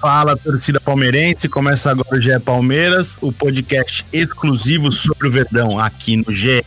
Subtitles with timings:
[0.00, 1.46] Fala, torcida palmeirense.
[1.46, 6.64] Começa agora o GE Palmeiras, o podcast exclusivo sobre o Verdão aqui no GE.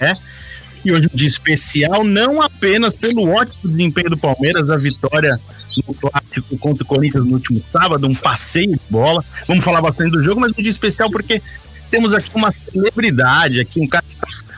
[0.86, 5.40] E hoje um dia especial, não apenas pelo ótimo desempenho do Palmeiras, a vitória
[5.88, 9.26] no clássico contra o Corinthians no último sábado, um passeio de bola.
[9.48, 11.42] Vamos falar bastante do jogo, mas um dia especial porque
[11.90, 14.06] temos aqui uma celebridade, aqui um cara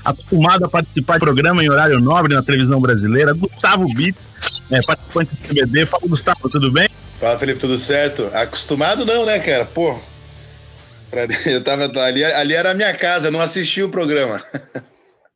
[0.04, 4.20] acostumado a participar de programa em horário nobre na televisão brasileira, Gustavo Bito,
[4.70, 5.86] é, participante do CBD.
[5.86, 6.90] Fala, Gustavo, tudo bem?
[7.26, 8.30] Fala, Felipe, tudo certo?
[8.36, 9.66] Acostumado não, né, cara?
[9.66, 10.00] Pô,
[11.48, 14.40] eu tava ali, ali era a minha casa, não assisti o programa.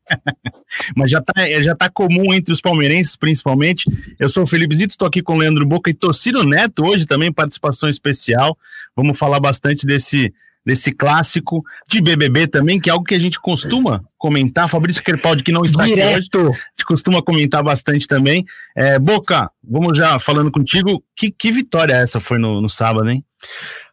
[0.96, 3.90] Mas já tá, já tá comum entre os palmeirenses, principalmente.
[4.20, 7.08] Eu sou o Felipe Zito, estou aqui com o Leandro Boca e Tocino Neto, hoje
[7.08, 8.56] também, participação especial.
[8.96, 10.31] Vamos falar bastante desse,
[10.66, 14.70] desse clássico de BBB também, que é algo que a gente costuma comentar.
[14.70, 16.10] Fabrício Kerpaldi, que não está Direto.
[16.10, 18.46] aqui hoje, a gente costuma comentar bastante também.
[18.76, 21.04] É, Boca, vamos já falando contigo.
[21.16, 23.24] Que, que vitória essa foi no, no sábado, hein?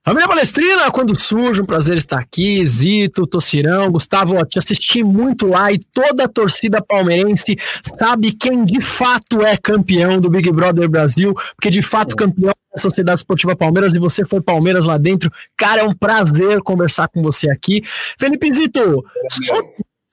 [0.07, 2.65] Família Palestrina, quando surge, um prazer estar aqui.
[2.65, 8.65] Zito, Tocirão, Gustavo, ó, te assisti muito lá e toda a torcida palmeirense sabe quem
[8.65, 13.57] de fato é campeão do Big Brother Brasil, porque de fato campeão da Sociedade Esportiva
[13.57, 15.29] Palmeiras e você foi Palmeiras lá dentro.
[15.57, 17.83] Cara, é um prazer conversar com você aqui.
[18.17, 19.73] Felipe Zito, sobre,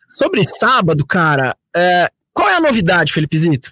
[0.10, 3.72] sobre sábado, cara, é, qual é a novidade, Felipe Zito?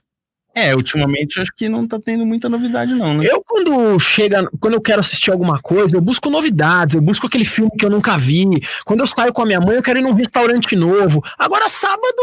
[0.53, 3.25] É, ultimamente acho que não tá tendo muita novidade, não, né?
[3.29, 7.45] Eu, quando chega, quando eu quero assistir alguma coisa, eu busco novidades, eu busco aquele
[7.45, 8.45] filme que eu nunca vi.
[8.85, 11.23] Quando eu saio com a minha mãe, eu quero ir num restaurante novo.
[11.39, 12.21] Agora, sábado,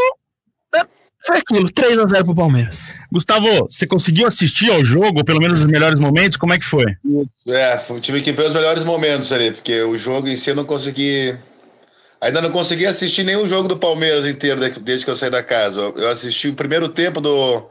[0.75, 0.81] é,
[1.25, 2.91] foi aquilo, 3 a 0 pro Palmeiras.
[3.11, 6.37] Gustavo, você conseguiu assistir ao jogo, ou pelo menos os melhores momentos?
[6.37, 6.85] Como é que foi?
[7.03, 10.55] Isso, é, tive que ver os melhores momentos ali, porque o jogo em si eu
[10.55, 11.35] não consegui.
[12.21, 15.81] Ainda não consegui assistir nenhum jogo do Palmeiras inteiro desde que eu saí da casa.
[15.95, 17.65] Eu assisti o primeiro tempo do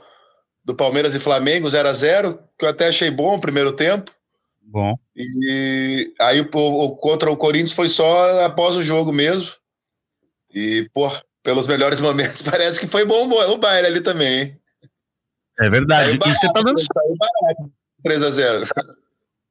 [0.68, 4.12] do Palmeiras e Flamengo, 0 a 0 que eu até achei bom o primeiro tempo.
[4.60, 4.98] Bom.
[5.16, 9.48] E aí o, o, contra o Corinthians foi só após o jogo mesmo.
[10.52, 11.10] E, pô,
[11.42, 14.60] pelos melhores momentos, parece que foi bom o baile ali também, hein?
[15.58, 16.18] É verdade.
[16.18, 17.72] Barato, e você tá dando saiu barato,
[18.04, 18.60] 3 a 0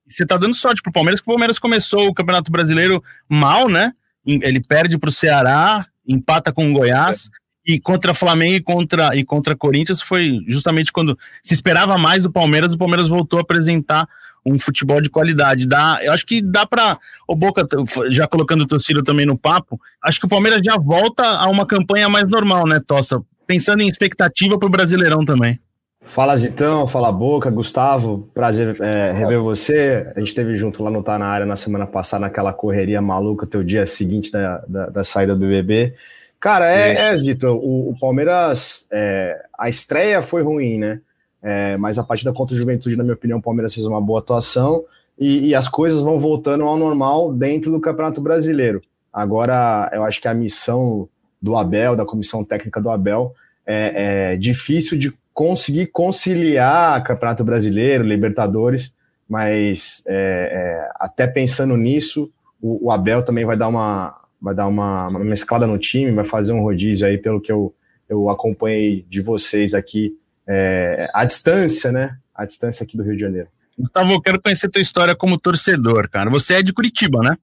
[0.08, 3.92] Você tá dando sorte pro Palmeiras, que o Palmeiras começou o Campeonato Brasileiro mal, né?
[4.24, 7.28] Ele perde pro Ceará, empata com o Goiás.
[7.68, 12.32] E contra Flamengo e contra, e contra Corinthians foi justamente quando se esperava mais do
[12.32, 14.08] Palmeiras, o Palmeiras voltou a apresentar
[14.46, 15.68] um futebol de qualidade.
[15.68, 16.98] Dá, eu acho que dá para
[17.28, 17.68] o Boca
[18.10, 19.80] já colocando o torcida também no papo.
[20.02, 23.22] Acho que o Palmeiras já volta a uma campanha mais normal, né, Tossa?
[23.46, 25.60] Pensando em expectativa para o Brasileirão também.
[26.08, 30.10] Fala Zitão, fala Boca, Gustavo, prazer é, rever você.
[30.16, 33.46] A gente esteve junto lá no Tá na área na semana passada, naquela correria maluca,
[33.46, 35.94] teu dia seguinte da, da, da saída do BBB.
[36.40, 41.02] Cara, é, é Zito, o, o Palmeiras, é, a estreia foi ruim, né?
[41.42, 44.20] É, mas a partida contra o Juventude, na minha opinião, o Palmeiras fez uma boa
[44.20, 44.84] atuação
[45.18, 48.82] e, e, as coisas vão voltando ao normal dentro do Campeonato Brasileiro.
[49.12, 51.08] Agora, eu acho que a missão
[51.42, 53.34] do Abel, da comissão técnica do Abel,
[53.66, 58.94] é, é difícil de conseguir conciliar Campeonato Brasileiro, Libertadores,
[59.28, 62.32] mas é, é, até pensando nisso,
[62.62, 66.26] o, o Abel também vai dar uma, vai dar uma, uma mesclada no time, vai
[66.26, 67.74] fazer um rodízio aí, pelo que eu,
[68.08, 70.18] eu acompanhei de vocês aqui,
[70.48, 72.18] é, à distância, né?
[72.34, 73.48] À distância aqui do Rio de Janeiro.
[73.78, 76.30] Gustavo, eu quero conhecer tua história como torcedor, cara.
[76.30, 77.38] Você é de Curitiba, né?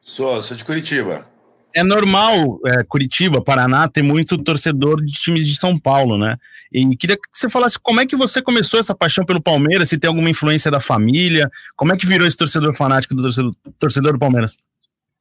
[0.00, 1.26] Sou, sou de Curitiba.
[1.74, 6.36] É normal, é, Curitiba, Paraná, ter muito torcedor de times de São Paulo, né?
[6.72, 9.98] E queria que você falasse como é que você começou essa paixão pelo Palmeiras, se
[9.98, 14.12] tem alguma influência da família, como é que virou esse torcedor fanático do torcedor, torcedor
[14.14, 14.56] do Palmeiras?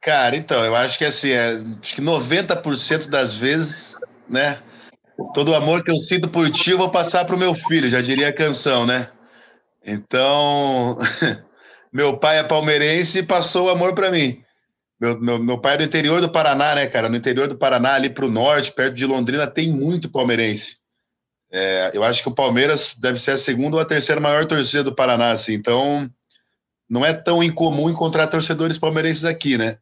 [0.02, 3.96] Cara, então, eu acho que assim, é, acho que 90% das vezes,
[4.30, 4.62] né?
[5.34, 8.02] Todo o amor que eu sinto por ti, eu vou passar pro meu filho, já
[8.02, 9.10] diria a canção, né?
[9.86, 10.98] Então,
[11.92, 14.44] meu pai é palmeirense e passou o amor para mim.
[15.00, 17.10] Meu, meu, meu pai é do interior do Paraná, né, cara?
[17.10, 20.78] No interior do Paraná, ali pro norte, perto de Londrina, tem muito palmeirense.
[21.52, 24.84] É, eu acho que o Palmeiras deve ser a segunda ou a terceira maior torcida
[24.84, 25.54] do Paraná, assim.
[25.54, 26.10] Então,
[26.90, 29.78] não é tão incomum encontrar torcedores palmeirenses aqui, né?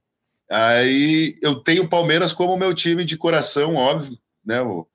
[0.50, 4.62] Aí eu tenho o Palmeiras como meu time de coração, óbvio, né?
[4.62, 4.88] O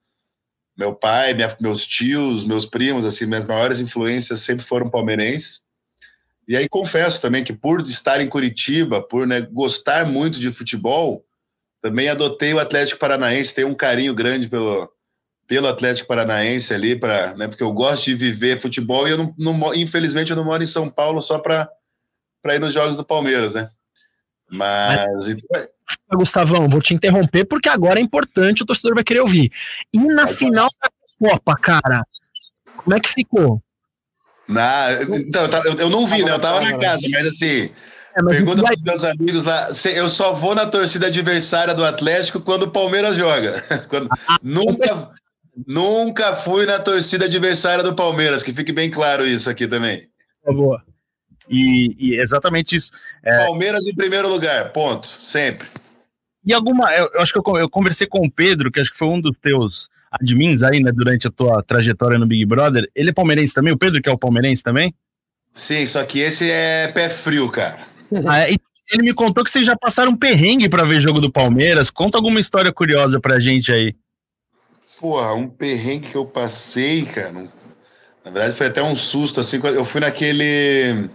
[0.77, 5.61] meu pai, minha, meus tios, meus primos, assim, minhas maiores influências sempre foram palmeirenses.
[6.49, 11.25] E aí confesso também que por estar em Curitiba, por né, gostar muito de futebol,
[11.83, 14.91] também adotei o Atlético Paranaense, tenho um carinho grande pelo,
[15.47, 19.35] pelo Atlético Paranaense ali, pra, né, porque eu gosto de viver futebol e eu não,
[19.39, 21.69] não infelizmente eu não moro em São Paulo só para
[22.55, 23.71] ir nos jogos do Palmeiras, né?
[24.51, 25.27] Mas.
[25.27, 25.45] Mas...
[25.55, 25.69] É.
[26.13, 29.51] Gustavão, vou te interromper porque agora é importante, o torcedor vai querer ouvir.
[29.93, 32.01] E na final da Copa, cara,
[32.77, 33.63] como é que ficou?
[34.49, 36.33] Na, então, eu, eu não vi, né?
[36.33, 37.71] Eu tava na casa, mas assim.
[38.17, 39.69] É, mas pergunta para os meus amigos lá.
[39.95, 43.63] Eu só vou na torcida adversária do Atlético quando o Palmeiras joga.
[43.89, 45.11] Quando, ah, nunca,
[45.67, 50.09] nunca fui na torcida adversária do Palmeiras, que fique bem claro isso aqui também.
[50.43, 50.83] Por favor.
[51.49, 52.91] E, e exatamente isso.
[53.23, 53.47] É...
[53.47, 55.69] Palmeiras em primeiro lugar, ponto, sempre.
[56.45, 56.93] E alguma.
[56.95, 59.21] Eu, eu acho que eu, eu, conversei com o Pedro, que acho que foi um
[59.21, 62.89] dos teus admins aí, né, durante a tua trajetória no Big Brother.
[62.95, 63.73] Ele é palmeirense também?
[63.73, 64.95] O Pedro, que é o palmeirense também?
[65.53, 67.89] Sim, só que esse é pé frio, cara.
[68.27, 68.57] Ah, é,
[68.91, 71.91] ele me contou que vocês já passaram um perrengue para ver jogo do Palmeiras.
[71.91, 73.95] Conta alguma história curiosa pra gente aí.
[74.99, 77.31] Porra, um perrengue que eu passei, cara.
[78.25, 79.61] Na verdade, foi até um susto, assim.
[79.63, 81.09] Eu fui naquele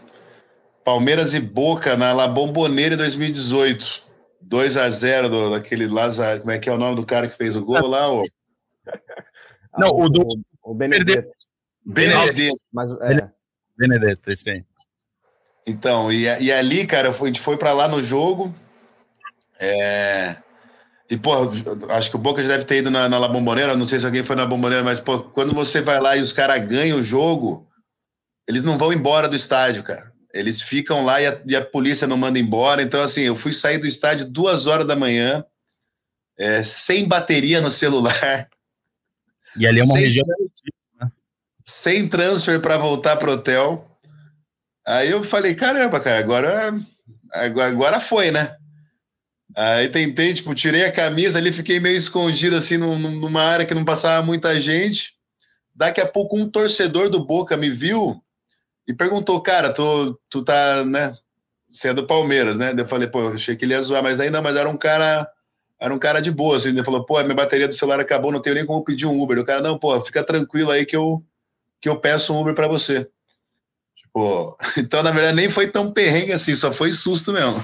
[0.85, 4.05] Palmeiras e Boca na La Bombonera 2018.
[4.39, 6.41] 2 a 0 do, daquele Lázaro.
[6.41, 8.13] Como é que é o nome do cara que fez o gol lá?
[8.13, 8.23] O...
[9.79, 10.21] Não, o do.
[10.63, 11.33] O, o Benedetto.
[11.83, 12.55] Benedetto.
[12.71, 13.29] Mas, é.
[13.75, 14.63] Benedetto, esse aí.
[15.65, 18.53] Então, e, e ali, cara, a gente foi para lá no jogo.
[19.59, 20.35] É...
[21.09, 21.31] E, pô,
[21.89, 24.05] acho que o Boca já deve ter ido na, na La Bombonera, não sei se
[24.05, 27.03] alguém foi na Bombonera, mas, pô, quando você vai lá e os caras ganham o
[27.03, 27.67] jogo,
[28.47, 30.14] eles não vão embora do estádio, cara.
[30.35, 32.81] Eles ficam lá e a, e a, polícia não manda embora.
[32.81, 35.45] Então, assim, eu fui sair do estádio duas horas da manhã,
[36.37, 38.49] é, sem bateria no celular.
[39.57, 40.25] E ali é uma sem região.
[40.25, 40.73] Transfer,
[41.65, 43.89] sem transfer para voltar pro hotel.
[44.85, 46.79] Aí eu falei, caramba, cara, agora,
[47.31, 48.57] agora foi, né?
[49.55, 53.85] Aí tentei, tipo, tirei a camisa ali, fiquei meio escondido, assim, numa área que não
[53.85, 55.13] passava muita gente.
[55.73, 58.21] Daqui a pouco um torcedor do Boca me viu
[58.87, 61.15] e perguntou, cara, tu, tu tá, né?
[61.71, 62.73] Você é do Palmeiras, né?
[62.77, 64.77] Eu falei, pô, eu achei que ele ia zoar, mas daí não, mas era um
[64.77, 65.27] cara,
[65.79, 66.69] era um cara de boa, assim.
[66.69, 69.39] Ele falou, pô, minha bateria do celular acabou, não tenho nem como pedir um Uber.
[69.39, 71.23] O cara, não, pô, fica tranquilo aí que eu,
[71.81, 73.09] que eu peço um Uber para você.
[73.97, 77.63] Tipo, então, na verdade, nem foi tão perrengue assim, só foi susto mesmo.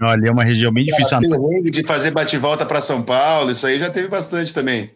[0.00, 1.18] Olha, é uma região bem difícil.
[1.20, 4.94] Perrengue de fazer bate-volta para São Paulo, isso aí já teve bastante também.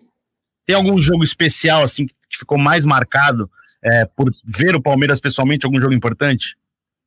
[0.64, 3.46] Tem algum jogo especial, assim, que ficou mais marcado
[3.84, 6.56] é, por ver o Palmeiras pessoalmente, algum jogo importante?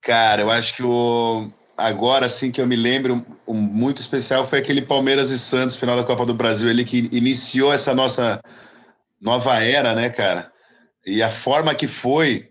[0.02, 4.60] Cara, eu acho que o agora sim que eu me lembro um muito especial foi
[4.60, 8.42] aquele Palmeiras e Santos final da Copa do Brasil, ele que iniciou essa nossa
[9.20, 10.52] nova era, né, cara?
[11.06, 12.50] E a forma que foi,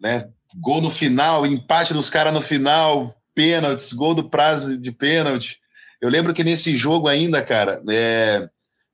[0.00, 0.28] né?
[0.56, 5.58] Gol no final, empate dos caras no final, pênaltis, gol do prazo de pênalti.
[6.00, 8.48] Eu lembro que nesse jogo ainda, cara, é,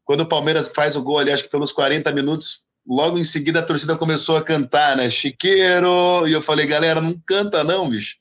[0.05, 3.61] quando o Palmeiras faz o gol ali, acho que pelos 40 minutos, logo em seguida
[3.61, 5.11] a torcida começou a cantar, né?
[5.11, 6.27] Chiqueiro!
[6.27, 8.17] E eu falei, galera, não canta não, bicho.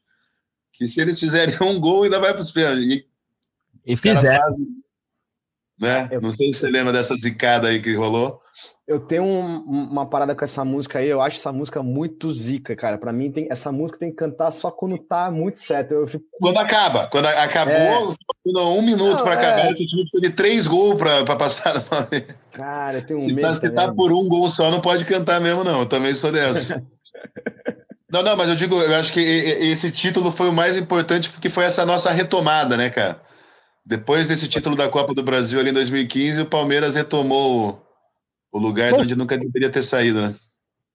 [0.74, 2.86] Que se eles fizerem um gol, ainda vai para os pênaltis.
[2.86, 3.08] E,
[3.86, 4.56] e fizeram.
[5.80, 6.10] Né?
[6.22, 8.42] Não sei se você lembra dessa zicada aí que rolou.
[8.88, 12.76] Eu tenho um, uma parada com essa música aí, eu acho essa música muito zica,
[12.76, 13.00] cara.
[13.00, 15.96] Para mim, tem, essa música tem que cantar só quando tá muito certo.
[15.96, 16.24] Eu fico...
[16.40, 18.60] Quando acaba, quando acabou, é...
[18.60, 19.38] um minuto para é...
[19.38, 21.84] acabar, esse time precisa de três gols para passar.
[22.54, 25.64] Cara, tem um se tá, se tá por um gol só, não pode cantar mesmo,
[25.64, 25.80] não.
[25.80, 26.86] Eu também sou dessa.
[28.08, 31.50] não, não, mas eu digo, eu acho que esse título foi o mais importante porque
[31.50, 33.20] foi essa nossa retomada, né, cara?
[33.84, 37.85] Depois desse título da Copa do Brasil ali em 2015, o Palmeiras retomou
[38.56, 40.34] o lugar Bom, onde nunca deveria ter saído, né?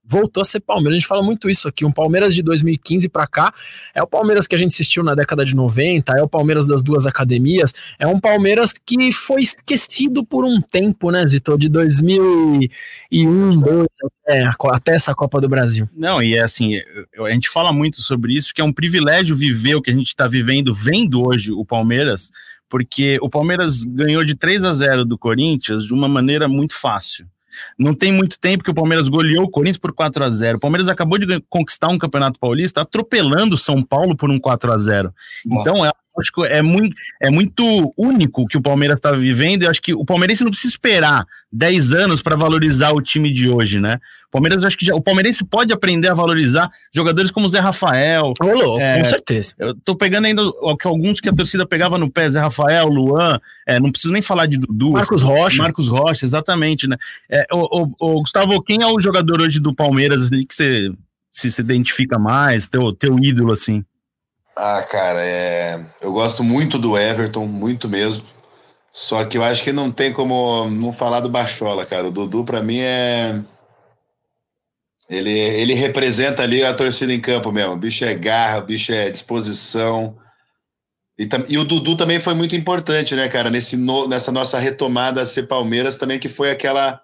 [0.02, 1.84] Voltou a ser Palmeiras, a gente fala muito isso aqui.
[1.84, 3.52] Um Palmeiras de 2015 para cá
[3.94, 6.82] é o Palmeiras que a gente assistiu na década de 90, é o Palmeiras das
[6.82, 11.58] duas academias, é um Palmeiras que foi esquecido por um tempo, né, Zito?
[11.58, 12.70] De 2001,
[13.10, 13.86] 2002,
[14.24, 15.86] até, até essa Copa do Brasil.
[15.94, 16.80] Não, e é assim,
[17.18, 20.08] a gente fala muito sobre isso, que é um privilégio viver o que a gente
[20.08, 22.30] está vivendo, vendo hoje o Palmeiras,
[22.70, 27.26] porque o Palmeiras ganhou de 3 a 0 do Corinthians de uma maneira muito fácil.
[27.78, 30.60] Não tem muito tempo que o Palmeiras goleou o Corinthians por 4 a 0 O
[30.60, 34.78] Palmeiras acabou de conquistar um Campeonato Paulista atropelando o São Paulo por um 4 a
[34.78, 35.14] 0
[35.46, 39.62] Então, é, acho que é muito, é muito único que o Palmeiras está vivendo.
[39.62, 43.48] E acho que o palmeirense não precisa esperar 10 anos para valorizar o time de
[43.48, 43.98] hoje, né?
[44.28, 47.58] O Palmeiras, acho que já, o palmeirense pode aprender a valorizar jogadores como o Zé
[47.58, 48.32] Rafael.
[48.40, 49.54] Louco, é, com certeza.
[49.58, 50.42] Eu tô pegando ainda
[50.84, 54.46] alguns que a torcida pegava no pé, Zé Rafael, Luan, é, não preciso nem falar
[54.46, 54.92] de Dudu.
[54.92, 55.62] Marcos Rocha.
[55.62, 56.96] Marcos Rocha, exatamente, né?
[57.28, 60.92] É, o, o, o, Gustavo, quem é o jogador hoje do Palmeiras que você
[61.32, 63.84] se se identifica mais, teu, teu ídolo, assim?
[64.56, 65.86] Ah, cara, é...
[66.00, 68.24] eu gosto muito do Everton, muito mesmo.
[68.92, 72.08] Só que eu acho que não tem como não falar do Bachola, cara.
[72.08, 73.40] O Dudu, para mim, é.
[75.08, 77.72] Ele, ele representa ali a torcida em campo mesmo.
[77.72, 80.16] O bicho é garra, o bicho é disposição.
[81.18, 83.50] E, e o Dudu também foi muito importante, né, cara?
[83.50, 87.00] Nesse no, nessa nossa retomada a ser Palmeiras também, que foi aquela.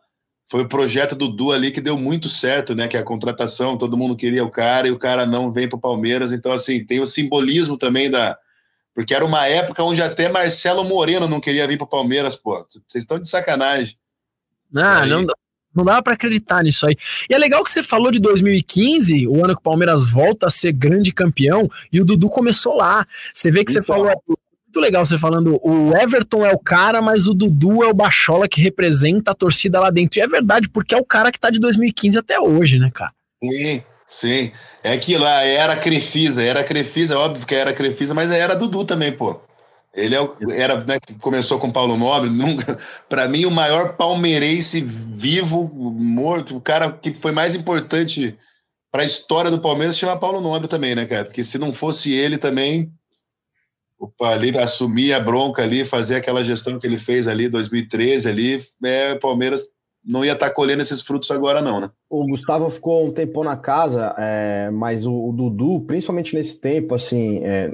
[0.49, 2.87] Foi o projeto do Dudu ali que deu muito certo, né?
[2.87, 5.77] Que é a contratação, todo mundo queria o cara e o cara não vem para
[5.77, 6.31] o Palmeiras.
[6.33, 8.39] Então, assim, tem o simbolismo também da,
[8.97, 12.65] porque era uma época onde até Marcelo Moreno não queria vir para o Palmeiras, pô.
[12.89, 13.95] Vocês estão de sacanagem.
[14.73, 15.27] Não, não,
[15.75, 16.97] não dava para acreditar nisso aí.
[17.29, 20.51] E é legal que você falou de 2015, o ano que o Palmeiras volta a
[20.51, 23.07] ser grande campeão, e o Dudu começou lá.
[23.35, 23.83] Você vê que então.
[23.83, 24.11] você falou.
[24.67, 28.49] Muito legal você falando, o Everton é o cara, mas o Dudu é o Bachola
[28.49, 30.19] que representa a torcida lá dentro.
[30.19, 33.13] E é verdade, porque é o cara que tá de 2015 até hoje, né, cara?
[33.43, 34.53] Sim, sim.
[34.83, 39.13] É aquilo, lá, era Crefisa, era Crefisa, óbvio que era Crefisa, mas era Dudu também,
[39.13, 39.41] pô.
[39.95, 44.81] Ele é o, era, né, começou com Paulo Nobre, nunca, para mim o maior palmeirense
[44.83, 48.37] vivo, morto, o cara que foi mais importante
[48.93, 51.25] para a história do Palmeiras chama Paulo Nobre também, né, cara?
[51.25, 52.91] Porque se não fosse ele também,
[54.23, 59.15] ali assumir a bronca ali, fazer aquela gestão que ele fez ali 2013 ali, é,
[59.17, 59.67] Palmeiras
[60.07, 61.91] não ia estar tá colhendo esses frutos agora, não, né?
[62.09, 66.95] O Gustavo ficou um tempão na casa, é, mas o, o, Dudu, principalmente nesse tempo,
[66.95, 67.73] assim, é,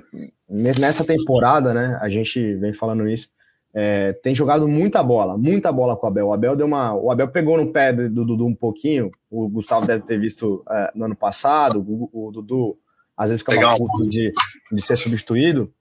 [0.49, 1.99] nessa temporada, né?
[2.00, 3.29] A gente vem falando isso.
[3.75, 6.26] É, tem jogado muita bola, muita bola com o Abel.
[6.29, 6.95] O Abel deu uma.
[6.95, 9.11] O Abel pegou no pé do Dudu um pouquinho.
[9.31, 11.81] O Gustavo deve ter visto é, no ano passado.
[11.81, 12.79] O, o, Dudu
[13.17, 13.79] às vezes fica Legal.
[13.79, 14.31] puto de,
[14.71, 15.73] de ser substituído.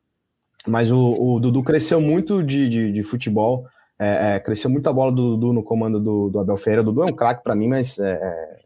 [0.68, 3.65] Mas o, o Dudu cresceu muito de, de, de futebol.
[4.00, 6.82] É, é, cresceu muito a bola do Dudu no comando do, do Abel Ferreira.
[6.82, 8.60] O Dudu é um craque para mim, mas é, é,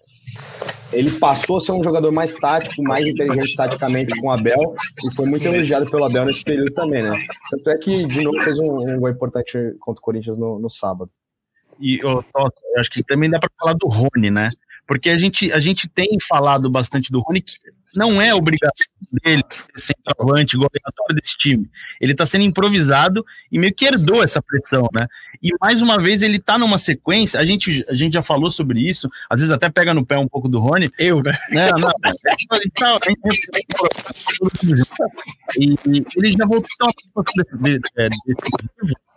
[0.94, 5.14] ele passou a ser um jogador mais tático, mais inteligente taticamente com o Abel e
[5.14, 7.12] foi muito elogiado pelo Abel nesse período também, né?
[7.52, 10.70] Tanto é que, de novo, fez um, um gol importante contra o Corinthians no, no
[10.70, 11.12] sábado.
[11.80, 12.24] E oh,
[12.80, 14.50] acho que também dá para falar do Rony, né?
[14.88, 17.56] Porque a gente, a gente tem falado bastante do Rony, que
[17.96, 18.88] não é obrigação
[19.24, 19.44] dele
[19.78, 21.70] ser centroavante, goleador desse time.
[22.00, 25.08] Ele está sendo improvisado e meio que herdou essa pressão, né?
[25.42, 28.80] E mais uma vez ele está numa sequência, a gente, a gente já falou sobre
[28.80, 30.88] isso, às vezes até pega no pé um pouco do Rony.
[30.98, 31.32] Eu, né?
[31.52, 31.92] Não, não.
[35.58, 36.92] e, e ele já voltou a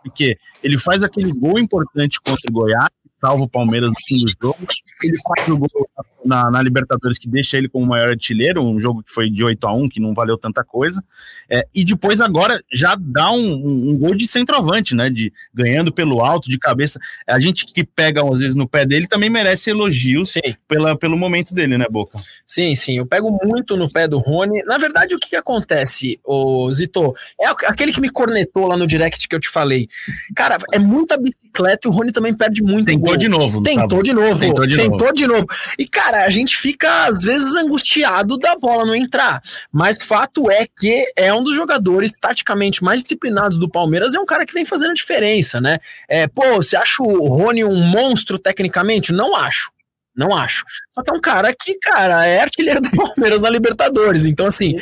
[0.09, 2.89] porque ele faz aquele gol importante contra o Goiás,
[3.21, 4.67] salva o Palmeiras no fim do jogo.
[5.03, 5.89] Ele faz o gol
[6.25, 9.43] na, na, Libertadores que deixa ele como o maior artilheiro, um jogo que foi de
[9.43, 11.03] 8 a 1 que não valeu tanta coisa.
[11.49, 15.09] É, e depois agora já dá um, um, um, gol de centroavante, né?
[15.09, 17.01] De ganhando pelo alto, de cabeça.
[17.27, 20.41] A gente que pega às vezes no pé dele também merece elogios sim.
[20.67, 22.19] Pela, pelo momento dele, né, Boca?
[22.47, 22.99] Sim, sim.
[22.99, 24.63] Eu pego muito no pé do Rony.
[24.65, 27.15] Na verdade, o que, que acontece, o Zito?
[27.41, 29.89] É aquele que me cornetou lá no direct que eu te falei.
[30.35, 32.91] Cara, é muita bicicleta e o Rony também perde muito.
[33.09, 33.63] Tentou de novo.
[33.63, 34.39] Tentou de novo.
[34.39, 34.91] Tentou de novo.
[34.91, 35.47] Tentou de novo.
[35.79, 39.43] E, cara, a gente fica, às vezes, angustiado da bola não entrar.
[39.73, 44.27] Mas fato é que é um dos jogadores taticamente mais disciplinados do Palmeiras, é um
[44.27, 45.79] cara que vem fazendo diferença, né?
[46.09, 49.13] É, pô, você acha o Rony um monstro tecnicamente?
[49.13, 49.71] Não acho.
[50.17, 50.65] Não acho.
[50.91, 54.25] Só que é um cara que, cara, é artilheiro do Palmeiras na Libertadores.
[54.25, 54.77] Então, assim,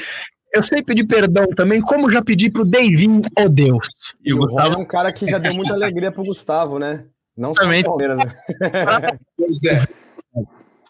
[0.55, 3.87] eu sei pedir perdão também, como já pedi pro Davin, oh Deus.
[4.25, 7.05] E o Gustavo é um cara que já deu muita alegria pro Gustavo, né?
[7.37, 8.19] Não só o Palmeiras.
[8.19, 8.33] Né?
[9.37, 9.87] pois é.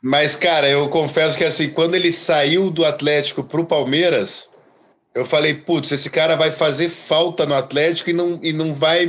[0.03, 4.49] Mas, cara, eu confesso que assim, quando ele saiu do Atlético pro Palmeiras,
[5.15, 9.09] eu falei, putz, esse cara vai fazer falta no Atlético e não, e não vai.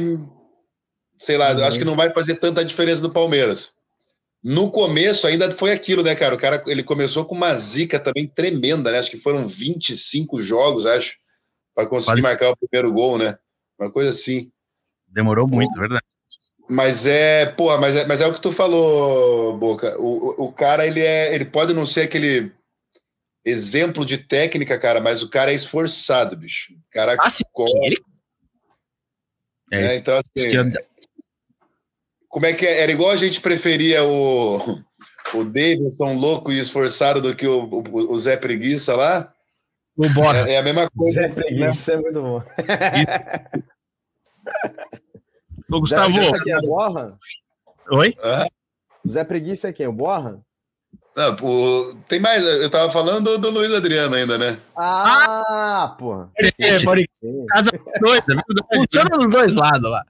[1.20, 1.64] Sei lá, uhum.
[1.64, 3.78] acho que não vai fazer tanta diferença no Palmeiras.
[4.44, 6.34] No começo ainda foi aquilo, né, cara?
[6.34, 9.00] O cara ele começou com uma zica também tremenda, né?
[9.00, 11.18] Acho que foram 25 jogos, acho,
[11.76, 12.24] para conseguir Quase.
[12.24, 13.38] marcar o primeiro gol, né?
[13.80, 14.52] Uma coisa assim.
[15.08, 16.06] Demorou muito, verdade.
[16.70, 19.98] Mas é, pô, mas é, mas é o que tu falou, Boca.
[20.00, 22.52] O, o cara, ele é, ele pode não ser aquele
[23.46, 26.74] exemplo de técnica, cara, mas o cara é esforçado, bicho.
[26.74, 27.44] O cara ah, sim,
[27.84, 27.98] ele...
[29.72, 30.72] é, é, então assim,
[32.28, 32.82] como é que é?
[32.82, 34.84] Era igual a gente preferia o
[35.34, 39.34] o Davidson louco e esforçado do que o, o, o Zé Preguiça lá.
[39.98, 40.50] O Bora.
[40.50, 41.22] É, é, a mesma coisa.
[41.22, 41.98] Zé Preguiça né?
[41.98, 42.44] é muito bom.
[45.78, 46.12] Ô, Gustavo.
[46.12, 47.20] Zé Preguiça é Borra?
[47.92, 48.18] Oi?
[49.06, 49.88] O Zé Preguiça é quem?
[49.88, 50.40] O Borra?
[51.16, 52.44] Não, pô, tem mais.
[52.44, 54.58] Eu tava falando do, Luiz Adriano ainda, né?
[54.76, 56.30] Ah, ah porra.
[56.60, 57.10] É, pode...
[57.50, 58.22] Casa dois,
[58.74, 60.04] Funciona dos dois lados lá.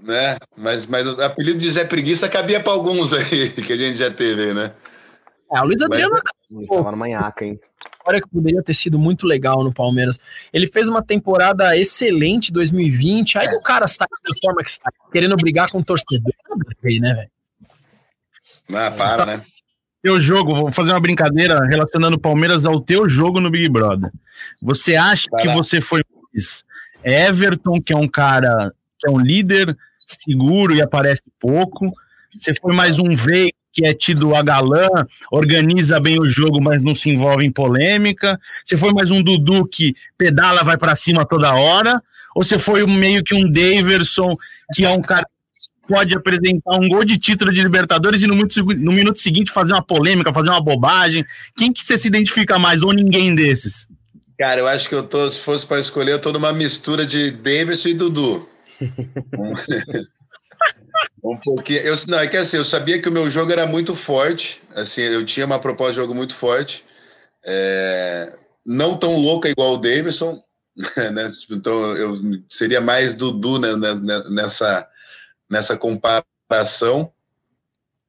[0.00, 0.36] Né?
[0.56, 4.10] Mas, mas o apelido de Zé Preguiça cabia para alguns aí que a gente já
[4.10, 4.74] teve, né?
[5.52, 7.60] É, o Luiz Adriano estava no manhaca, hein?
[7.84, 10.18] História que poderia ter sido muito legal no Palmeiras.
[10.52, 15.36] Ele fez uma temporada excelente 2020, aí o cara sai da forma que está, querendo
[15.36, 16.32] brigar com o torcedor.
[17.00, 17.30] né, velho?
[18.72, 19.42] Ah, para, né?
[20.02, 24.10] Teu jogo, vou fazer uma brincadeira relacionando o Palmeiras ao teu jogo no Big Brother.
[24.62, 25.54] Você acha Vai que lá.
[25.54, 26.62] você foi mais
[27.02, 31.92] Everton, que é um cara que é um líder seguro e aparece pouco?
[32.36, 34.88] Você foi mais um V que é tido a galã,
[35.32, 38.40] organiza bem o jogo, mas não se envolve em polêmica?
[38.64, 42.00] Você foi mais um Dudu que pedala, vai pra cima toda hora?
[42.36, 44.32] Ou você foi meio que um Daverson,
[44.74, 48.50] que é um cara que pode apresentar um gol de título de Libertadores e no,
[48.52, 51.24] segu- no minuto seguinte fazer uma polêmica, fazer uma bobagem?
[51.56, 53.88] Quem que você se identifica mais ou ninguém desses?
[54.38, 57.32] Cara, eu acho que eu tô, se fosse para escolher, eu tô numa mistura de
[57.32, 58.48] Davidson e Dudu.
[61.22, 61.80] um pouquinho.
[61.80, 64.62] Eu, não, é que assim, eu sabia que o meu jogo era muito forte.
[64.74, 66.84] Assim, eu tinha uma proposta de jogo muito forte.
[67.44, 70.42] É, não tão louca igual o Davidson.
[71.12, 71.30] Né?
[71.38, 72.18] Tipo, Então eu
[72.50, 74.88] seria mais Dudu né, né, né, nessa,
[75.48, 77.12] nessa comparação.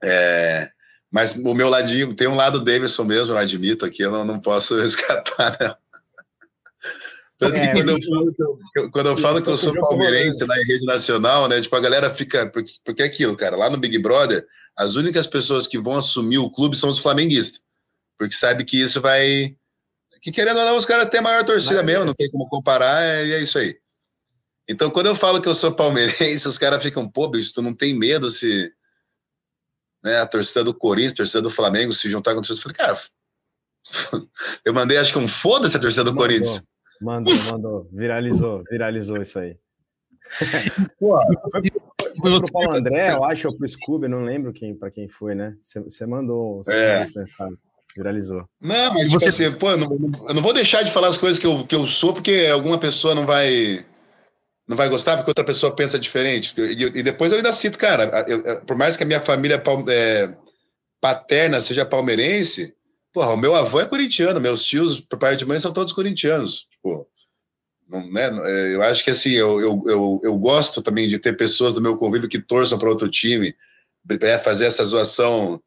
[0.04, 0.72] É,
[1.12, 4.40] mas o meu ladinho, tem um lado Davidson mesmo, eu admito aqui, eu não, não
[4.40, 5.85] posso escapar, não.
[7.50, 10.46] Tanto que É, quando eu falo que que quando eu falo que eu sou palmeirense
[10.46, 11.62] lá em rede nacional, né?
[11.62, 12.48] Tipo, a galera fica.
[12.48, 14.46] Porque, porque é aquilo, cara, lá no Big Brother,
[14.78, 17.62] as únicas pessoas que vão assumir o clube são os flamenguistas.
[18.18, 19.56] Porque sabe que isso vai.
[20.22, 22.06] Que querendo ou não, os caras têm a maior torcida Vai, mesmo, é.
[22.06, 23.78] não tem como comparar, é- e é isso aí.
[24.68, 27.74] Então, quando eu falo que eu sou palmeirense, os caras ficam, pô, bicho, tu não
[27.74, 28.74] tem medo se
[30.04, 32.70] né, a torcida do Corinthians, a torcida do Flamengo se juntar com a torcida.
[32.70, 33.02] Eu falei, cara,
[34.66, 36.16] eu mandei acho que um foda-se a torcida do.
[36.16, 36.64] Corinthians.
[37.06, 37.88] Mandou, mandou.
[37.92, 39.56] Viralizou, viralizou isso aí.
[41.00, 41.16] Pô,
[42.20, 45.36] Foi pro Paulo André, eu acho, ou pro Scooby, não lembro quem, pra quem foi,
[45.36, 45.56] né?
[45.62, 46.64] Você- mandou.
[46.64, 46.98] Você É.
[46.98, 47.26] fez, né?
[47.96, 48.44] Viralizou.
[48.60, 49.88] Não, mas tipo Você- assim, pô, eu não,
[50.28, 52.80] eu não vou deixar de falar as coisas que eu, que eu sou, porque alguma
[52.80, 53.86] pessoa não vai
[54.68, 56.60] não vai gostar, porque outra pessoa pensa diferente.
[56.60, 59.62] E, e depois eu ainda cito, cara, eu- eu- por mais que a minha família
[59.90, 60.36] é,
[61.00, 62.74] paterna seja palmeirense,
[63.14, 66.66] porra, o meu avô é corintiano, meus tios, por parte de mãe, são todos corintianos.
[66.86, 67.08] Tipo,
[67.90, 71.36] não, né, é, eu acho que assim, eu, eu, eu, eu gosto também de ter
[71.36, 73.56] pessoas do meu convívio que torçam para outro time,
[74.22, 75.62] é, fazer essa zoação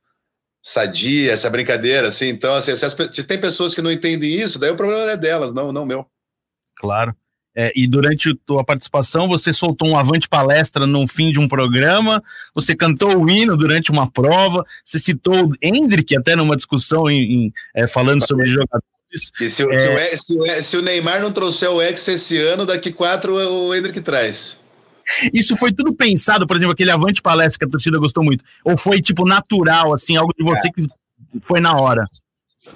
[0.63, 2.29] sadia, essa brincadeira, assim.
[2.29, 5.17] Então, assim, se, as se tem pessoas que não entendem isso, daí o problema é
[5.17, 6.07] delas, não, não meu.
[6.77, 7.15] Claro.
[7.57, 11.49] É, e durante a tua participação, você soltou um avante palestra no fim de um
[11.49, 12.23] programa,
[12.55, 17.47] você cantou o hino durante uma prova, você citou o Hendrick até numa discussão em,
[17.47, 18.87] em, é, falando sobre jogadores.
[19.41, 19.79] E se, o- É.
[19.79, 22.93] se o, se, o, E- se o Neymar não trouxer o Ex esse ano, daqui
[22.93, 24.59] quatro o Hendrick traz.
[25.33, 28.77] Isso foi tudo pensado, por exemplo, aquele avante palestra que a torcida gostou muito, ou
[28.77, 30.87] foi tipo natural, assim, algo de você que
[31.41, 32.05] foi na hora?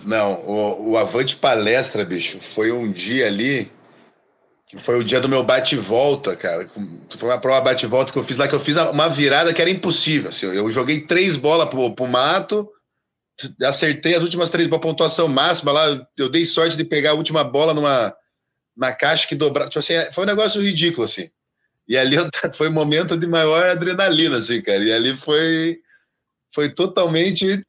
[0.06, 3.70] Não, o, o Avante Palestra, bicho, foi um dia ali
[4.66, 6.66] que foi o dia do meu bate-volta, cara.
[7.18, 9.68] Foi uma prova bate-volta que eu fiz lá, que eu fiz uma virada que era
[9.70, 10.30] impossível.
[10.30, 10.46] assim.
[10.46, 12.66] eu joguei três bolas pro, pro mato,
[13.62, 16.06] acertei as últimas três bolas, pontuação máxima lá.
[16.16, 18.14] Eu dei sorte de pegar a última bola numa
[18.76, 19.68] na caixa que dobrava.
[19.68, 21.30] Tipo assim, foi um negócio ridículo, assim.
[21.86, 24.82] E ali eu- foi um momento de maior adrenalina, assim, cara.
[24.82, 25.80] E ali foi,
[26.54, 27.64] foi totalmente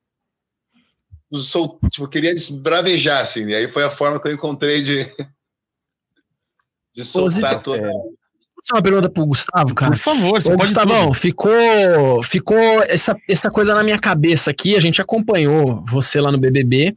[1.41, 5.03] sou, tipo, queria esbravejar, assim, e aí foi a forma que eu encontrei de,
[6.93, 7.81] de soltar Zito, toda.
[7.81, 8.13] Vou
[8.63, 9.91] fazer uma pergunta pro Gustavo, cara.
[9.91, 11.13] Por favor, você Ô, pode Gustavão, tudo.
[11.13, 14.75] ficou, ficou essa, essa coisa na minha cabeça aqui.
[14.75, 16.95] A gente acompanhou você lá no BBB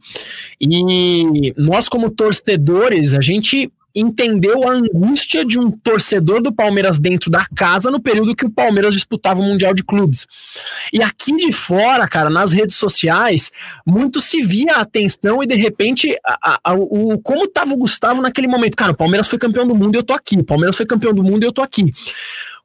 [0.61, 7.29] e nós, como torcedores, a gente entendeu a angústia de um torcedor do Palmeiras dentro
[7.31, 10.27] da casa no período que o Palmeiras disputava o Mundial de Clubes.
[10.93, 13.51] E aqui de fora, cara, nas redes sociais,
[13.85, 18.21] muito se via a atenção e de repente a- a- o, como tava o Gustavo
[18.21, 18.75] naquele momento.
[18.77, 20.37] Cara, o Palmeiras foi campeão do mundo e eu tô aqui.
[20.37, 21.91] O Palmeiras foi campeão do mundo e eu tô aqui.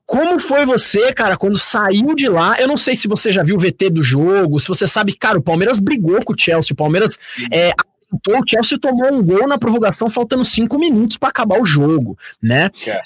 [0.05, 2.57] Como foi você, cara, quando saiu de lá?
[2.61, 5.38] Eu não sei se você já viu o VT do jogo, se você sabe, cara,
[5.38, 7.18] o Palmeiras brigou com o Chelsea, o Palmeiras
[7.51, 7.73] é,
[8.12, 12.18] apontou, o Chelsea tomou um gol na prorrogação faltando cinco minutos para acabar o jogo,
[12.40, 12.70] né?
[12.85, 13.03] Cara,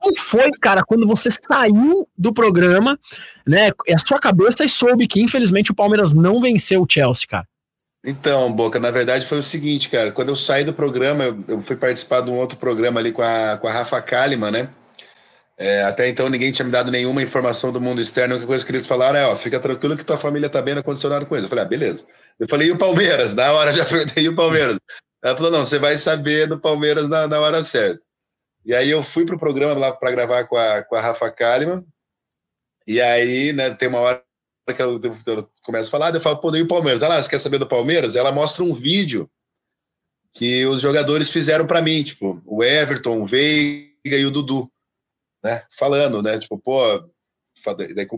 [0.00, 2.98] Como foi, cara, quando você saiu do programa,
[3.46, 3.70] né?
[3.92, 7.46] A sua cabeça e soube que, infelizmente, o Palmeiras não venceu o Chelsea, cara.
[8.04, 11.60] Então, Boca, na verdade foi o seguinte, cara, quando eu saí do programa, eu, eu
[11.60, 14.68] fui participar de um outro programa ali com a, com a Rafa Kalimann, né?
[15.58, 18.64] É, até então ninguém tinha me dado nenhuma informação do mundo externo, a única coisa
[18.64, 21.34] que eles falaram é, ó, fica tranquilo que tua família tá bem na condicionada com
[21.34, 21.46] isso.
[21.46, 22.06] Eu falei, ah, beleza.
[22.38, 23.34] Eu falei, e o Palmeiras?
[23.34, 24.78] Na hora já perguntei, e o Palmeiras?
[25.22, 28.00] Ela falou, não, você vai saber do Palmeiras na, na hora certa.
[28.64, 31.84] E aí eu fui pro programa lá para gravar com a, com a Rafa Kalimann,
[32.86, 34.24] e aí, né, tem uma hora
[34.74, 37.02] que eu, eu começo a falar, eu falo, pô, e o Palmeiras?
[37.02, 38.16] Ela, você quer saber do Palmeiras?
[38.16, 39.30] Ela mostra um vídeo
[40.32, 44.70] que os jogadores fizeram para mim, tipo, o Everton, o Veiga e o Dudu,
[45.42, 45.64] né?
[45.70, 46.38] Falando, né?
[46.38, 46.80] Tipo, pô,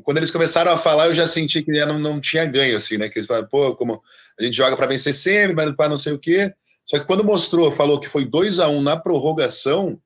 [0.02, 3.08] quando eles começaram a falar, eu já senti que não, não tinha ganho, assim, né?
[3.08, 4.02] Que eles falaram, pô, como
[4.38, 6.52] a gente joga para vencer sempre, mas para não sei o quê.
[6.86, 10.00] Só que quando mostrou, falou que foi 2 a 1 um na prorrogação,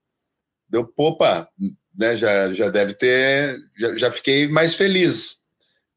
[0.69, 1.49] deu, popa,
[1.97, 2.17] né?
[2.17, 5.37] Já, já deve ter, já, já fiquei mais feliz.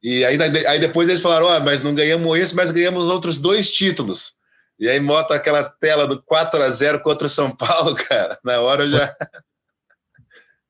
[0.02, 3.38] E aí, aí depois eles falaram, ó, oh, mas não ganhamos esse, mas ganhamos outros
[3.38, 4.38] dois títulos.
[4.80, 8.38] E aí mota aquela tela do 4 a 0 contra o São Paulo, cara.
[8.44, 9.16] Na hora eu já.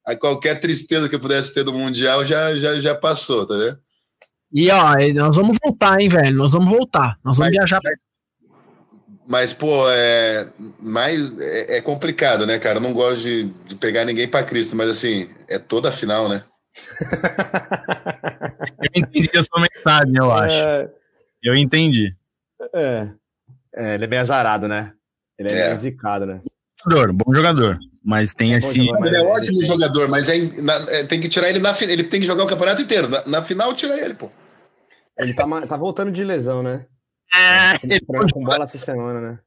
[0.07, 3.77] Aí qualquer tristeza que eu pudesse ter do Mundial já, já, já passou, tá vendo?
[4.53, 6.37] E ó, nós vamos voltar, hein, velho?
[6.37, 7.19] Nós vamos voltar.
[7.25, 7.81] Nós vamos mas, viajar.
[7.83, 8.05] Mas,
[9.27, 10.47] mas, pô, é,
[10.79, 12.77] mais, é, é, complicado, né, cara?
[12.77, 16.29] Eu não gosto de, de pegar ninguém para Cristo, mas assim, é toda a final,
[16.29, 16.45] né?
[18.81, 20.55] eu entendi a sua mensagem, eu acho.
[20.55, 20.89] É...
[21.43, 22.15] Eu entendi.
[22.73, 23.09] É.
[23.75, 23.95] é.
[23.95, 24.93] Ele é bem azarado, né?
[25.37, 25.75] Ele é, é.
[25.75, 26.41] zicado, né?
[26.81, 28.79] Jogador, bom jogador, mas tem é esse.
[28.79, 32.21] Ele é ótimo jogador, mas é, na, é, tem que tirar ele na Ele tem
[32.21, 33.09] que jogar o campeonato inteiro.
[33.09, 34.31] Na, na final, tira ele, pô.
[35.19, 36.85] Ele tá, tá voltando de lesão, né?
[37.35, 37.99] É, ele
[38.31, 39.39] com bola essa semana, né?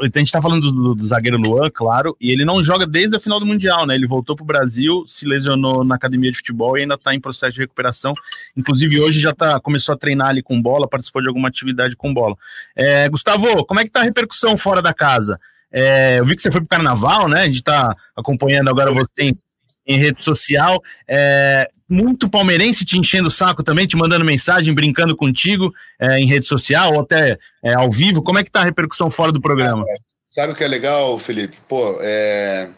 [0.00, 3.20] a gente tá falando do, do, zagueiro Luan, claro, e ele não joga desde a
[3.20, 3.94] final do Mundial, né?
[3.94, 7.54] Ele voltou pro Brasil, se lesionou na academia de futebol e ainda tá em processo
[7.54, 8.14] de recuperação.
[8.56, 12.12] Inclusive, hoje já tá, começou a treinar ali com bola, participou de alguma atividade com
[12.12, 12.36] bola.
[12.76, 15.38] É, Gustavo, como é que tá a repercussão fora da casa?
[15.72, 17.42] É, eu vi que você foi pro carnaval, né?
[17.42, 19.38] A gente tá acompanhando agora você em,
[19.86, 20.82] em rede social.
[21.08, 26.26] É, muito palmeirense te enchendo o saco também, te mandando mensagem, brincando contigo é, em
[26.26, 28.22] rede social ou até é, ao vivo.
[28.22, 29.84] Como é que tá a repercussão fora do programa?
[29.88, 31.58] É, sabe o que é legal, Felipe?
[31.68, 32.68] Pô, é...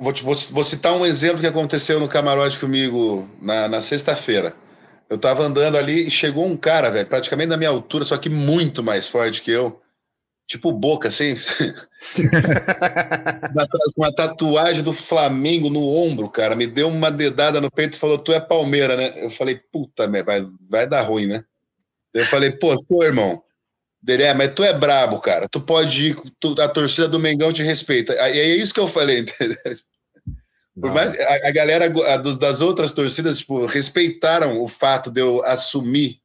[0.00, 4.54] Vou, te, vou, vou, citar um exemplo que aconteceu no camarote comigo na, na sexta-feira.
[5.10, 8.30] Eu tava andando ali e chegou um cara, velho, praticamente na minha altura, só que
[8.30, 9.78] muito mais forte que eu
[10.46, 11.36] tipo boca, assim,
[13.96, 18.18] uma tatuagem do Flamengo no ombro, cara, me deu uma dedada no peito e falou,
[18.18, 19.24] tu é Palmeira, né?
[19.24, 21.44] Eu falei, puta, vai, vai dar ruim, né?
[22.12, 23.42] Eu falei, pô, sou irmão.
[24.06, 25.48] Ele é, mas tu é brabo, cara.
[25.48, 28.12] Tu pode ir, tu, a torcida do Mengão te respeita.
[28.12, 29.56] E é isso que eu falei, entendeu?
[30.78, 35.42] Por mais a, a galera a, das outras torcidas, tipo, respeitaram o fato de eu
[35.44, 36.18] assumir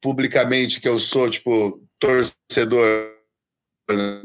[0.00, 3.11] publicamente que eu sou, tipo, torcedor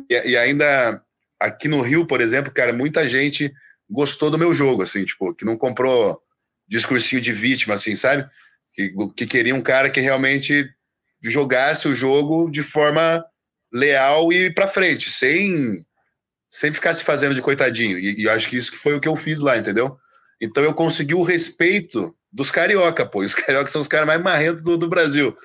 [0.09, 1.01] e, e, ainda
[1.39, 3.51] aqui no Rio, por exemplo, cara, muita gente
[3.89, 6.21] gostou do meu jogo, assim, tipo, que não comprou
[6.67, 8.27] discursinho de vítima, assim, sabe?
[8.73, 10.69] Que, que queria um cara que realmente
[11.23, 13.23] jogasse o jogo de forma
[13.71, 15.85] leal e para frente, sem
[16.49, 17.99] sem ficar se fazendo de coitadinho.
[17.99, 19.97] E, e acho que isso foi o que eu fiz lá, entendeu?
[20.41, 23.23] Então eu consegui o respeito dos carioca, pô.
[23.23, 25.35] E os carioca são os caras mais marrentos do, do Brasil.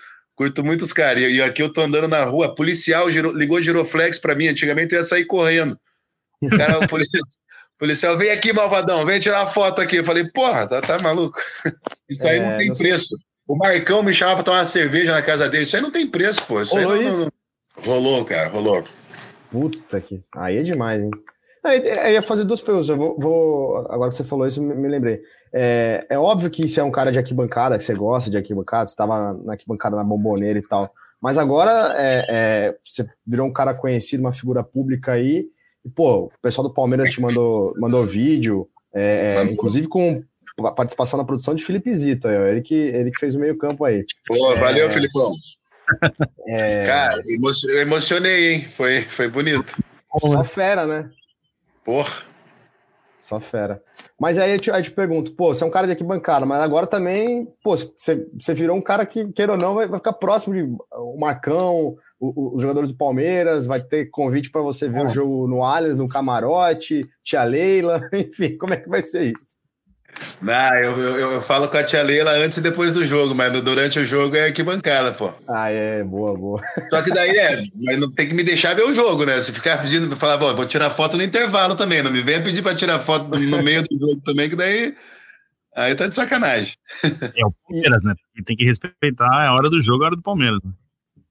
[0.42, 1.22] Curto muito os caras.
[1.22, 4.48] E aqui eu tô andando na rua, policial giro, ligou giroflex para mim.
[4.48, 5.78] Antigamente eu ia sair correndo.
[6.42, 7.22] O cara, o policial,
[7.78, 9.98] policial, vem aqui, malvadão, vem tirar foto aqui.
[9.98, 11.38] Eu falei, porra, tá, tá maluco?
[12.10, 13.14] Isso aí é, não tem não preço.
[13.46, 15.62] O Marcão me chamava pra tomar uma cerveja na casa dele.
[15.62, 16.60] Isso aí não tem preço, pô.
[16.60, 17.32] Isso rolou, não, não...
[17.76, 18.84] rolou, cara, rolou.
[19.48, 20.24] Puta que.
[20.34, 21.10] Aí é demais, hein?
[21.64, 22.88] Eu ia fazer duas perguntas.
[22.88, 25.20] Eu vou, vou, agora que você falou isso, me, me lembrei.
[25.52, 28.86] É, é, óbvio que você é um cara de arquibancada, que você gosta de arquibancada,
[28.86, 30.92] você estava na arquibancada na bomboneira e tal.
[31.20, 35.46] Mas agora é, é, você virou um cara conhecido, uma figura pública aí.
[35.84, 40.22] E, pô, o pessoal do Palmeiras te mandou, mandou vídeo, é, é inclusive com
[40.76, 42.28] participação na produção de Felipe Zito.
[42.28, 44.04] Ele que, ele que fez o meio-campo aí.
[44.26, 45.32] Pô, valeu, Filipão.
[46.86, 47.22] Cara,
[47.68, 48.68] eu emocionei, hein?
[48.74, 49.76] Foi, foi bonito.
[50.20, 51.10] Só fera, né?
[51.84, 52.32] Porra.
[53.22, 53.80] Só fera.
[54.18, 56.60] Mas aí eu te, aí te pergunto, pô, você é um cara de arquibancada, mas
[56.60, 60.12] agora também, pô, você, você virou um cara que, queira ou não, vai, vai ficar
[60.14, 64.88] próximo de o Marcão, o, o, os jogadores do Palmeiras, vai ter convite para você
[64.88, 69.32] ver o jogo no Allianz, no Camarote, tia Leila, enfim, como é que vai ser
[69.32, 69.61] isso?
[70.40, 73.52] Não, eu, eu, eu, falo com a tia Leila antes e depois do jogo, mas
[73.62, 75.32] durante o jogo é arquibancada, pô.
[75.48, 76.60] Ah, é, boa, boa.
[76.90, 79.40] Só que daí é, mas não tem que me deixar ver o jogo, né?
[79.40, 82.62] Se ficar pedindo pra falar, vou tirar foto no intervalo também, não me venha pedir
[82.62, 84.94] pra tirar foto no meio do jogo também, que daí.
[85.74, 86.74] Aí tá de sacanagem.
[87.02, 88.14] É o Palmeiras, né?
[88.44, 90.58] Tem que respeitar a hora do jogo, a hora do Palmeiras.
[90.62, 90.72] Né?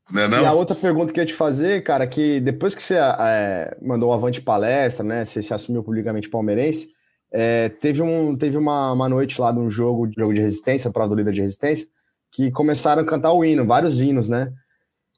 [0.09, 0.41] Não, é não?
[0.41, 3.77] E a outra pergunta que eu ia te fazer, cara, que depois que você é,
[3.81, 5.23] mandou o Avante Palestra, né?
[5.23, 6.89] Você se assumiu publicamente palmeirense
[7.31, 10.91] é, teve um, teve uma, uma noite lá de um jogo, de jogo de resistência,
[10.91, 11.87] prova do líder de resistência,
[12.31, 14.51] que começaram a cantar o hino, vários hinos, né?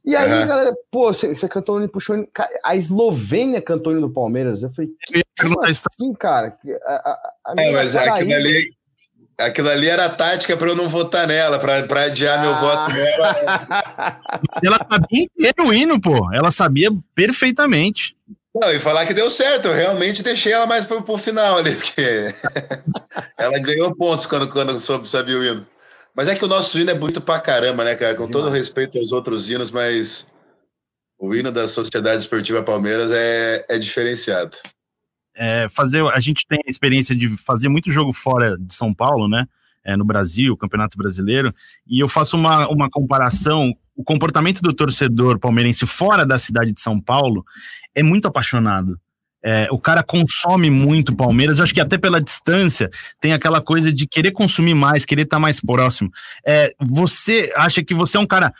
[0.06, 0.48] E aí, uhum.
[0.48, 2.28] galera, pô, você, você cantou o hino, puxou hino,
[2.64, 4.62] a Eslovênia cantou o hino do Palmeiras.
[4.62, 4.92] Eu falei,
[5.40, 6.58] como assim, cara?
[6.86, 8.66] A, a, a é, mas aquilo ali,
[9.38, 12.42] Aquilo ali era a tática para eu não votar nela, para adiar ah.
[12.42, 14.22] meu voto nela.
[14.64, 16.32] Ela sabia inteiro o hino, pô.
[16.34, 18.16] Ela sabia perfeitamente.
[18.56, 21.76] Não, e falar que deu certo, eu realmente deixei ela mais pro, pro final ali,
[21.76, 22.34] porque
[23.38, 25.68] ela ganhou pontos quando, quando soube sabia o hino.
[26.16, 28.14] Mas é que o nosso hino é muito pra caramba, né, cara?
[28.14, 30.28] Com todo respeito aos outros hinos, mas
[31.18, 34.58] o hino da Sociedade Esportiva Palmeiras é, é diferenciado.
[35.36, 39.28] É, fazer, a gente tem a experiência de fazer muito jogo fora de São Paulo,
[39.28, 39.48] né?
[39.84, 41.54] É, no Brasil, Campeonato Brasileiro,
[41.88, 43.76] e eu faço uma, uma comparação.
[43.96, 47.46] O comportamento do torcedor palmeirense fora da cidade de São Paulo
[47.94, 48.98] é muito apaixonado.
[49.46, 54.08] É, o cara consome muito Palmeiras, acho que até pela distância tem aquela coisa de
[54.08, 56.10] querer consumir mais, querer estar tá mais próximo.
[56.48, 58.54] É, você acha que você é um cara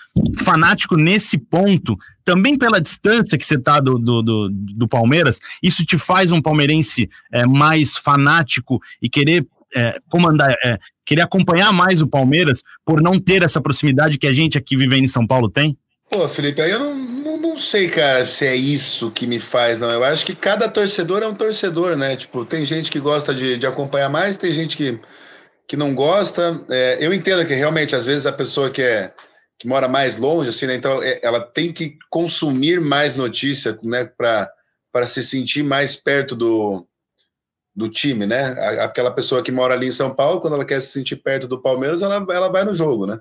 [0.44, 5.40] fanático nesse ponto, também pela distância que você está do, do, do, do, Palmeiras?
[5.62, 11.72] Isso te faz um palmeirense é, mais fanático e querer é, comandar, é, querer acompanhar
[11.72, 15.26] mais o Palmeiras por não ter essa proximidade que a gente aqui vivendo em São
[15.26, 15.78] Paulo tem?
[16.10, 19.80] Pô, Felipe, aí eu não, não, não, sei, cara, se é isso que me faz,
[19.80, 19.90] não.
[19.90, 22.16] Eu acho que cada torcedor é um torcedor, né?
[22.16, 25.00] Tipo, tem gente que gosta de, de acompanhar mais, tem gente que,
[25.68, 26.64] que não gosta.
[26.70, 29.12] É, eu entendo que realmente, às vezes, a pessoa que é
[29.58, 30.76] que mora mais longe, assim, né?
[30.76, 34.06] Então, é, ela tem que consumir mais notícia, né?
[34.06, 36.86] Para se sentir mais perto do,
[37.76, 38.56] do time, né?
[38.80, 41.62] Aquela pessoa que mora ali em São Paulo, quando ela quer se sentir perto do
[41.62, 43.20] Palmeiras, ela, ela vai no jogo, né?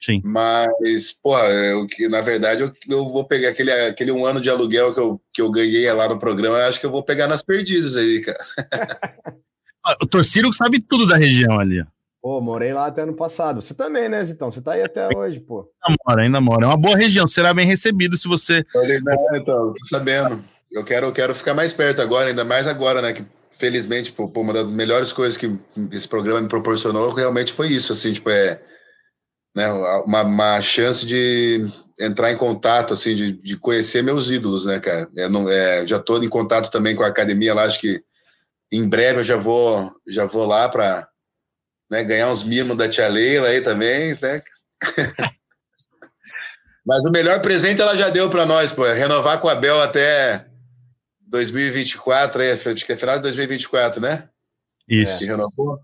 [0.00, 0.22] Sim.
[0.24, 4.48] Mas, pô, eu, que, na verdade, eu, eu vou pegar aquele, aquele um ano de
[4.48, 7.28] aluguel que eu, que eu ganhei lá no programa, eu acho que eu vou pegar
[7.28, 8.38] nas perdizes aí, cara.
[10.00, 11.82] O Torciro sabe tudo da região ali.
[12.20, 13.62] Pô, morei lá até ano passado.
[13.62, 14.50] Você também, né, Zitão?
[14.50, 15.70] Você tá aí até hoje, pô.
[15.82, 16.64] Ainda mora, ainda mora.
[16.64, 18.62] É uma boa região, será bem recebido se você.
[18.74, 20.44] Não, então, tô sabendo.
[20.70, 23.14] Eu quero, eu quero ficar mais perto agora, ainda mais agora, né?
[23.14, 23.24] Que
[23.60, 25.54] felizmente, pô, uma das melhores coisas que
[25.92, 28.58] esse programa me proporcionou realmente foi isso, assim, tipo, é
[29.54, 31.68] né, uma, uma chance de
[32.00, 35.06] entrar em contato, assim, de, de conhecer meus ídolos, né, cara?
[35.14, 38.02] É, não, é, já estou em contato também com a academia lá, acho que
[38.72, 41.06] em breve eu já vou, já vou lá para
[41.90, 44.42] né, ganhar uns mimos da tia Leila aí também, né?
[46.86, 49.82] Mas o melhor presente ela já deu para nós, pô, é renovar com a Bel
[49.82, 50.46] até
[51.30, 54.28] 2024, aí, acho que é final de 2024, né?
[54.88, 55.24] Isso.
[55.24, 55.78] É, renovou?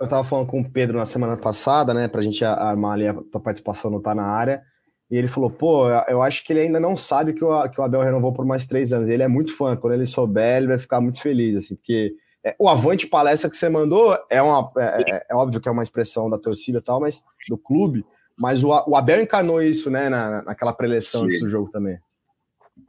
[0.00, 3.14] eu tava falando com o Pedro na semana passada, né, pra gente armar ali a
[3.14, 4.62] tua participação no Tá na área,
[5.10, 7.84] e ele falou, pô, eu acho que ele ainda não sabe que o, que o
[7.84, 10.78] Abel renovou por mais três anos, ele é muito fã, quando ele souber, ele vai
[10.78, 12.14] ficar muito feliz, assim, porque
[12.44, 15.72] é, o Avante Palestra que você mandou é, uma, é, é, é, óbvio que é
[15.72, 18.04] uma expressão da torcida e tal, mas do clube,
[18.36, 21.98] mas o, o Abel encarnou isso, né, na, naquela preleção antes do jogo também.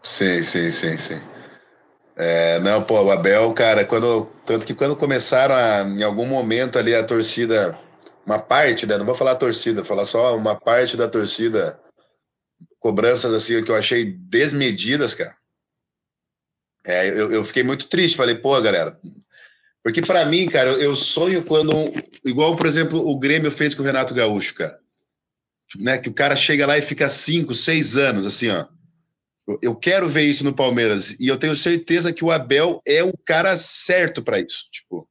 [0.04, 1.20] Sim, sim, sim, sim.
[2.22, 6.78] É, não, pô, o Abel, cara, quando, tanto que quando começaram a, em algum momento
[6.78, 7.80] ali a torcida,
[8.26, 11.80] uma parte, né, não vou falar torcida, falar só uma parte da torcida,
[12.78, 15.34] cobranças assim que eu achei desmedidas, cara.
[16.86, 19.00] É, eu, eu fiquei muito triste, falei, pô, galera,
[19.82, 21.72] porque para mim, cara, eu sonho quando,
[22.26, 24.78] igual, por exemplo, o Grêmio fez com o Renato Gaúcho, cara,
[25.78, 28.66] né, que o cara chega lá e fica cinco, seis anos, assim, ó,
[29.62, 33.14] eu quero ver isso no Palmeiras e eu tenho certeza que o Abel é o
[33.26, 34.66] cara certo para isso.
[34.72, 35.08] Tipo,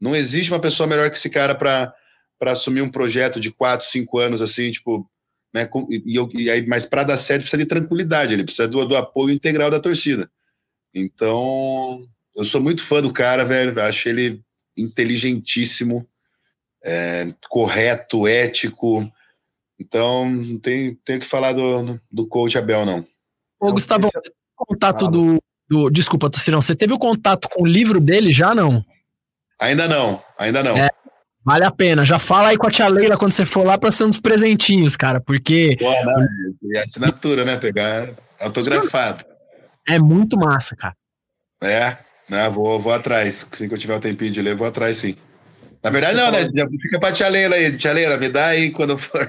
[0.00, 1.94] não existe uma pessoa melhor que esse cara para
[2.40, 5.08] assumir um projeto de quatro, cinco anos assim, tipo,
[5.54, 5.68] né?
[5.90, 8.96] E, eu, e aí, mas para dar certo precisa de tranquilidade, ele precisa do, do
[8.96, 10.30] apoio integral da torcida.
[10.94, 13.80] Então, eu sou muito fã do cara, velho.
[13.82, 14.42] Acho ele
[14.76, 16.06] inteligentíssimo,
[16.82, 19.10] é, correto, ético.
[19.78, 23.06] Então, não tem, tem que falar do, do coach Abel, não.
[23.62, 24.18] Ô, então, Gustavo, esse...
[24.18, 25.88] É contato do, do.
[25.88, 28.84] Desculpa, Tucirão, você teve o contato com o livro dele já não?
[29.60, 30.76] Ainda não, ainda não.
[30.76, 30.90] É,
[31.44, 32.04] vale a pena.
[32.04, 34.96] Já fala aí com a tia Leila quando você for lá para ser uns presentinhos,
[34.96, 35.76] cara, porque.
[35.78, 36.22] Pô, não,
[36.72, 37.56] e assinatura, né?
[37.56, 39.24] Pegar autografado.
[39.88, 40.96] É muito massa, cara.
[41.62, 41.96] É,
[42.28, 43.46] né, vou, vou atrás.
[43.52, 45.16] Assim que eu tiver o um tempinho de ler, vou atrás sim.
[45.82, 46.38] Na verdade, não, né?
[46.80, 47.76] Fica pra tia Leila aí.
[47.76, 49.20] Tia Leila, me dá aí quando for.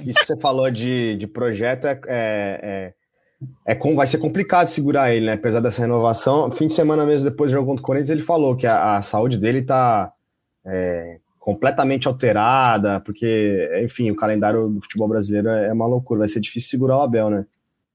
[0.00, 2.92] Isso que você falou de, de projeto é, é,
[3.66, 5.32] é é com, vai ser complicado segurar ele, né?
[5.32, 6.50] Apesar dessa renovação.
[6.50, 9.02] Fim de semana mesmo, depois do jogo contra o Corinthians, ele falou que a, a
[9.02, 10.12] saúde dele está
[10.64, 16.20] é, completamente alterada, porque, enfim, o calendário do futebol brasileiro é uma loucura.
[16.20, 17.44] Vai ser difícil segurar o Abel, né?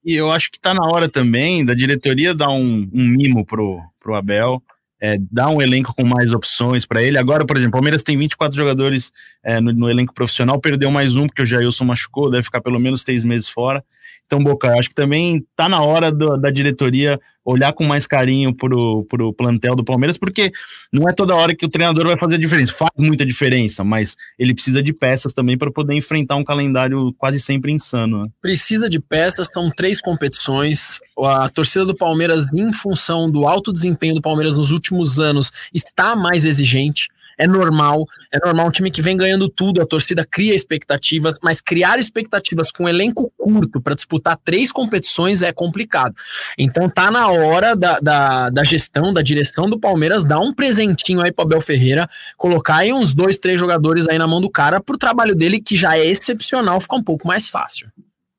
[0.05, 3.79] E eu acho que está na hora também da diretoria dar um, um mimo pro,
[3.99, 4.62] pro Abel.
[5.01, 7.17] É, dar um elenco com mais opções para ele.
[7.17, 11.15] Agora, por exemplo, o Palmeiras tem 24 jogadores é, no, no, elenco profissional, perdeu mais
[11.15, 13.81] um porque o Jailson machucou, deve ficar pelo menos três meses fora.
[14.29, 18.55] Então, Boca, acho que também está na hora do, da diretoria olhar com mais carinho
[18.55, 20.51] pro, pro plantel do Palmeiras, porque
[20.93, 22.71] não é toda hora que o treinador vai fazer a diferença.
[22.71, 27.41] Faz muita diferença, mas ele precisa de peças também para poder enfrentar um calendário quase
[27.41, 28.21] sempre insano.
[28.21, 28.29] Né?
[28.39, 30.99] Precisa de peças, são três competições.
[31.17, 36.15] A torcida do Palmeiras, em função do alto desempenho do Palmeiras nos últimos anos, está
[36.15, 37.07] mais exigente
[37.39, 41.62] é normal, é normal um time que vem ganhando tudo, a torcida cria expectativas, mas
[41.62, 46.13] criar expectativas com um elenco curto para disputar três competições é complicado.
[46.58, 51.21] Então tá na hora da, da, da gestão, da direção do Palmeiras dar um presentinho
[51.21, 54.82] aí para Abel Ferreira, colocar aí uns dois, três jogadores aí na mão do cara
[54.82, 57.89] pro trabalho dele, que já é excepcional, ficar um pouco mais fácil.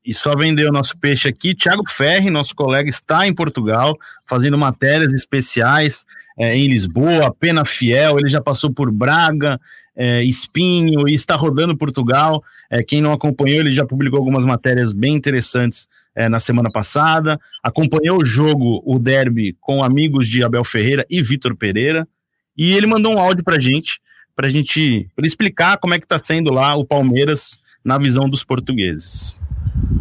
[0.05, 1.55] E só vendeu o nosso peixe aqui.
[1.55, 3.97] Thiago Ferri, nosso colega, está em Portugal,
[4.29, 6.05] fazendo matérias especiais
[6.40, 9.61] é, em Lisboa, Pena Fiel, ele já passou por Braga,
[9.94, 12.42] é, Espinho e está rodando Portugal.
[12.70, 17.38] É, quem não acompanhou, ele já publicou algumas matérias bem interessantes é, na semana passada.
[17.62, 22.09] Acompanhou o jogo, o derby, com amigos de Abel Ferreira e Vitor Pereira.
[22.57, 24.00] E ele mandou um áudio para gente,
[24.35, 28.42] para gente pra explicar como é que está sendo lá o Palmeiras na visão dos
[28.42, 29.38] portugueses.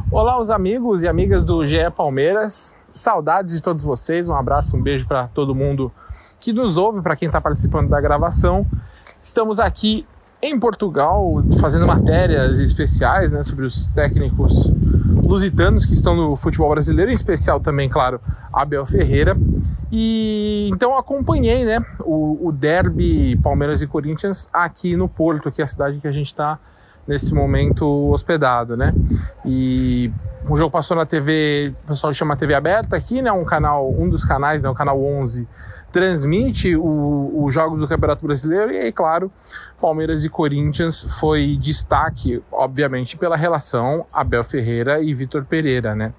[0.10, 2.82] Olá, os amigos e amigas do GE Palmeiras.
[2.94, 4.30] Saudades de todos vocês.
[4.30, 5.92] Um abraço, um beijo para todo mundo
[6.40, 8.66] que nos ouve, para quem está participando da gravação.
[9.22, 10.06] Estamos aqui
[10.42, 14.72] em Portugal fazendo matérias especiais né, sobre os técnicos
[15.22, 18.22] lusitanos que estão no futebol brasileiro, em especial também, claro,
[18.52, 19.38] Abel Ferreira.
[19.92, 25.64] E então acompanhei né, o, o derby Palmeiras e Corinthians aqui no Porto, que é
[25.64, 26.58] a cidade que a gente está
[27.06, 28.94] nesse momento hospedado, né?
[29.44, 30.12] E
[30.48, 33.32] o jogo passou na TV, o pessoal chama TV aberta aqui, né?
[33.32, 34.70] Um canal, um dos canais, né?
[34.70, 35.48] O canal 11
[35.92, 39.32] transmite os jogos do Campeonato Brasileiro e aí, claro,
[39.82, 46.14] Palmeiras e Corinthians foi destaque, obviamente, pela relação Abel Ferreira e Vitor Pereira, né?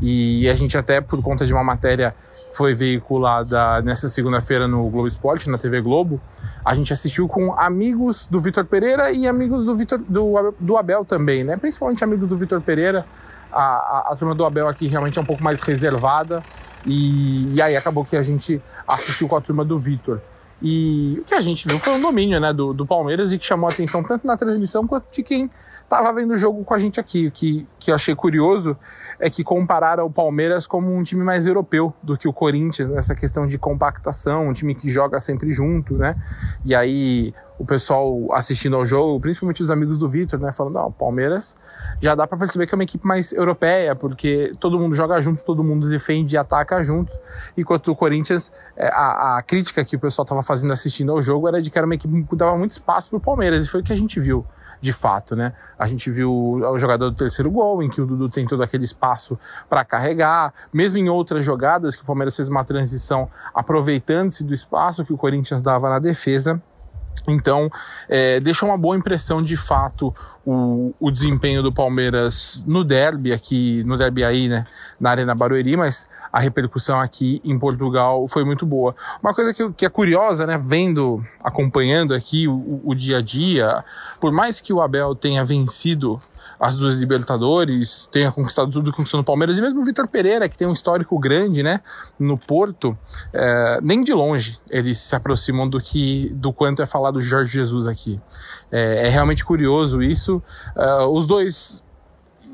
[0.00, 2.14] E a gente até, por conta de uma matéria
[2.52, 6.20] foi veiculada nessa segunda-feira no Globo Esporte, na TV Globo,
[6.64, 11.04] a gente assistiu com amigos do Vitor Pereira e amigos do, Vitor, do, do Abel
[11.04, 11.56] também, né?
[11.56, 13.06] Principalmente amigos do Vitor Pereira,
[13.50, 16.42] a, a, a, turma do Abel aqui realmente é um pouco mais reservada.
[16.84, 20.20] E, e aí acabou que a gente assistiu com a turma do Vitor.
[20.60, 23.44] E o que a gente viu foi um domínio né, do, do Palmeiras e que
[23.44, 25.50] chamou a atenção tanto na transmissão quanto de quem
[25.82, 27.26] estava vendo o jogo com a gente aqui.
[27.26, 28.76] O que, que eu achei curioso
[29.18, 33.14] é que compararam o Palmeiras como um time mais europeu do que o Corinthians, nessa
[33.14, 36.16] questão de compactação, um time que joga sempre junto, né?
[36.64, 40.86] E aí o pessoal assistindo ao jogo, principalmente os amigos do Vitor, né, falando, ó,
[40.86, 41.56] o Palmeiras
[42.00, 45.44] já dá para perceber que é uma equipe mais europeia, porque todo mundo joga junto,
[45.44, 47.12] todo mundo defende e ataca junto,
[47.56, 51.48] enquanto o Corinthians, é, a, a crítica que o pessoal estava fazendo assistindo ao jogo
[51.48, 53.84] era de que era uma equipe que dava muito espaço pro Palmeiras, e foi o
[53.84, 54.44] que a gente viu
[54.80, 55.52] de fato, né?
[55.78, 58.82] A gente viu o jogador do terceiro gol, em que o Dudu tem todo aquele
[58.82, 59.38] espaço
[59.70, 65.04] para carregar, mesmo em outras jogadas que o Palmeiras fez uma transição aproveitando-se do espaço
[65.04, 66.60] que o Corinthians dava na defesa.
[67.28, 67.70] Então,
[68.08, 70.12] é, deixa uma boa impressão de fato
[70.44, 74.66] o, o desempenho do Palmeiras no derby, aqui no derby aí, né,
[75.00, 78.96] na Arena Barueri, mas a repercussão aqui em Portugal foi muito boa.
[79.22, 83.84] Uma coisa que, que é curiosa, né, vendo, acompanhando aqui o, o dia a dia,
[84.20, 86.18] por mais que o Abel tenha vencido
[86.62, 90.48] as duas Libertadores, tenha conquistado tudo que conquistou no Palmeiras, e mesmo o Vitor Pereira,
[90.48, 91.80] que tem um histórico grande, né,
[92.16, 92.96] no Porto,
[93.32, 97.88] é, nem de longe eles se aproximam do que, do quanto é falado Jorge Jesus
[97.88, 98.20] aqui.
[98.70, 100.42] É, é realmente curioso isso.
[100.76, 101.81] Uh, os dois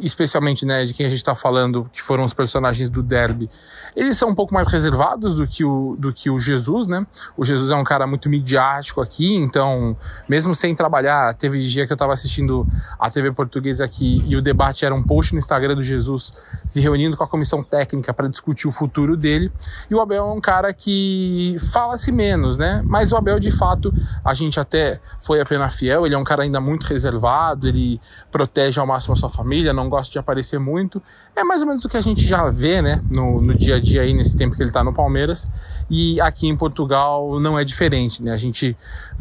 [0.00, 3.50] especialmente né, de quem a gente está falando, que foram os personagens do Derby,
[3.96, 7.06] eles são um pouco mais reservados do que o, do que o Jesus, né?
[7.36, 9.96] O Jesus é um cara muito midiático aqui, então,
[10.28, 12.66] mesmo sem trabalhar, teve dia que eu estava assistindo
[12.98, 16.32] a TV portuguesa aqui e o debate era um post no Instagram do Jesus
[16.66, 19.50] se reunindo com a comissão técnica para discutir o futuro dele.
[19.90, 22.82] E o Abel é um cara que fala-se menos, né?
[22.84, 23.92] Mas o Abel, de fato,
[24.24, 28.00] a gente até foi a pena fiel, ele é um cara ainda muito reservado, ele
[28.30, 31.02] protege ao máximo a sua família, não gosta de aparecer muito.
[31.34, 33.80] É mais ou menos o que a gente já vê, né, no, no dia a
[33.80, 35.48] dia aí, nesse tempo que ele tá no Palmeiras.
[35.90, 38.32] E aqui em Portugal não é diferente, né?
[38.32, 38.76] A gente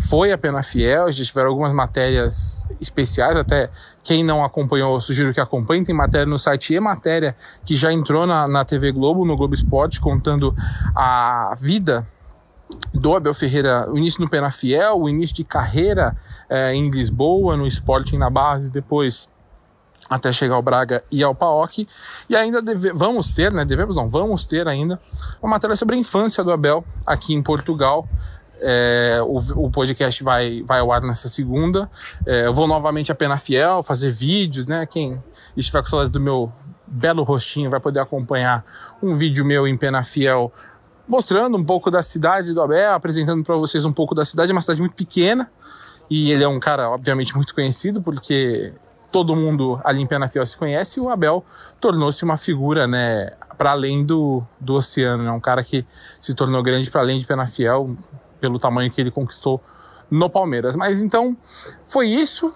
[0.09, 3.69] foi a pena fiel, já tiveram algumas matérias especiais, até
[4.03, 8.25] quem não acompanhou, sugiro que acompanhe, tem matéria no site e matéria que já entrou
[8.25, 10.55] na, na TV Globo, no Globo Esporte, contando
[10.95, 12.07] a vida
[12.93, 16.15] do Abel Ferreira, o início no Penafiel, o início de carreira
[16.49, 19.27] é, em Lisboa, no Sporting na base, depois
[20.09, 21.87] até chegar ao Braga e ao PAOK.
[22.29, 23.65] E ainda deve, vamos ter, né?
[23.65, 24.99] Devemos não, vamos ter ainda
[25.41, 28.07] uma matéria sobre a infância do Abel aqui em Portugal.
[28.59, 31.89] É, o, o, podcast vai, vai ao ar nessa segunda.
[32.25, 34.85] É, eu vou novamente a Pena Fiel fazer vídeos, né?
[34.85, 35.21] Quem
[35.55, 36.51] estiver com saudade do meu
[36.87, 38.65] belo rostinho vai poder acompanhar
[39.03, 40.51] um vídeo meu em Penafiel
[41.07, 44.51] mostrando um pouco da cidade do Abel, apresentando para vocês um pouco da cidade.
[44.51, 45.49] É uma cidade muito pequena
[46.09, 48.73] e ele é um cara, obviamente, muito conhecido porque
[49.11, 50.99] todo mundo ali em Penafiel se conhece.
[50.99, 51.43] O Abel
[51.79, 55.23] tornou-se uma figura, né, para além do, do oceano.
[55.23, 55.31] É né?
[55.31, 55.85] um cara que
[56.19, 57.95] se tornou grande para além de Penafiel
[58.39, 59.61] pelo tamanho que ele conquistou
[60.09, 60.75] no Palmeiras.
[60.75, 61.35] Mas então
[61.85, 62.53] foi isso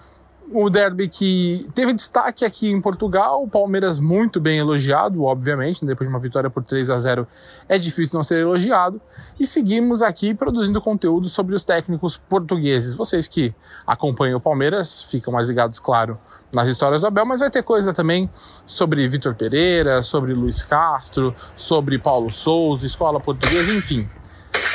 [0.50, 6.08] o derby que teve destaque aqui em Portugal, o Palmeiras muito bem elogiado, obviamente, depois
[6.08, 7.26] de uma vitória por 3 a 0
[7.68, 9.00] é difícil não ser elogiado.
[9.40, 12.92] E seguimos aqui produzindo conteúdo sobre os técnicos portugueses.
[12.92, 13.54] Vocês que
[13.86, 16.18] acompanham o Palmeiras ficam mais ligados, claro,
[16.52, 18.28] nas histórias do Abel, mas vai ter coisa também
[18.66, 24.08] sobre Vitor Pereira, sobre Luiz Castro, sobre Paulo Souza, escola portuguesa, enfim.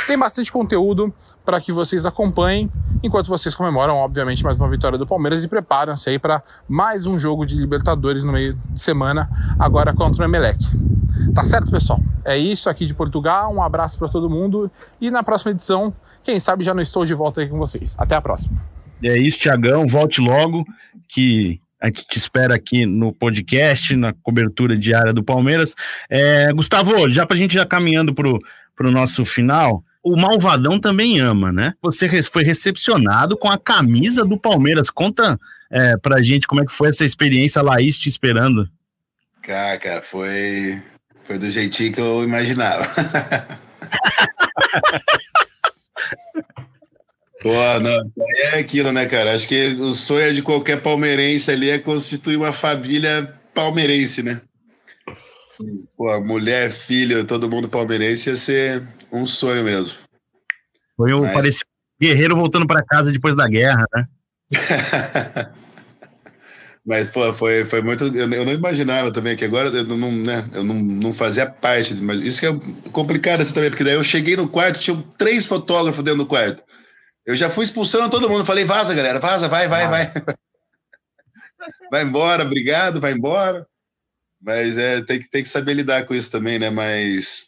[0.07, 1.13] Tem bastante conteúdo
[1.45, 2.69] para que vocês acompanhem,
[3.03, 7.17] enquanto vocês comemoram, obviamente, mais uma vitória do Palmeiras e preparam-se aí para mais um
[7.17, 10.59] jogo de Libertadores no meio de semana, agora contra o Emelec.
[11.34, 11.99] Tá certo, pessoal?
[12.25, 13.53] É isso aqui de Portugal.
[13.53, 14.69] Um abraço para todo mundo
[14.99, 17.95] e na próxima edição, quem sabe já não estou de volta aí com vocês.
[17.97, 18.59] Até a próxima.
[19.03, 19.88] É isso, Tiagão.
[19.88, 20.65] Volte logo,
[21.07, 25.75] que a gente te espera aqui no podcast, na cobertura diária do Palmeiras.
[26.09, 31.19] É, Gustavo, já para a gente já caminhando para o nosso final, o Malvadão também
[31.19, 31.73] ama, né?
[31.82, 34.89] Você foi recepcionado com a camisa do Palmeiras.
[34.89, 35.38] Conta
[35.69, 38.69] é, pra gente como é que foi essa experiência, a Laís te esperando.
[39.41, 40.82] Cara, cara, foi,
[41.23, 42.88] foi do jeitinho que eu imaginava.
[47.41, 48.11] Pô, não,
[48.51, 49.35] é aquilo, né, cara?
[49.35, 54.41] Acho que o sonho de qualquer palmeirense ali é constituir uma família palmeirense, né?
[55.95, 59.91] Pô, mulher, filho, todo mundo palmeirense ia ser um sonho mesmo.
[60.95, 61.59] Foi um, Mas...
[62.01, 64.07] guerreiro voltando para casa depois da guerra, né?
[66.88, 68.05] Mas, pô, foi, foi muito.
[68.15, 71.93] Eu, eu, não imaginava também, que agora eu não, né, eu não, não fazia parte.
[71.95, 75.45] Mas isso que é complicado assim, também, porque daí eu cheguei no quarto, tinha três
[75.45, 76.63] fotógrafos dentro do quarto.
[77.28, 80.13] Eu já fui expulsando todo mundo, falei, vaza, galera, vaza, vai, vai, vai.
[81.91, 83.67] vai embora, obrigado, vai embora.
[84.41, 86.69] Mas é, tem, que, tem que saber lidar com isso também, né?
[86.69, 87.47] Mas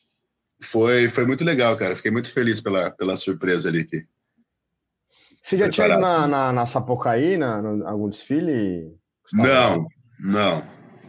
[0.61, 1.95] foi, foi muito legal, cara.
[1.95, 3.85] Fiquei muito feliz pela, pela surpresa ali.
[3.85, 4.03] Que...
[5.41, 8.93] Você já tinha ido na, na, na Sapucaí, na, no, algum desfile?
[9.31, 9.87] Não,
[10.19, 10.61] não.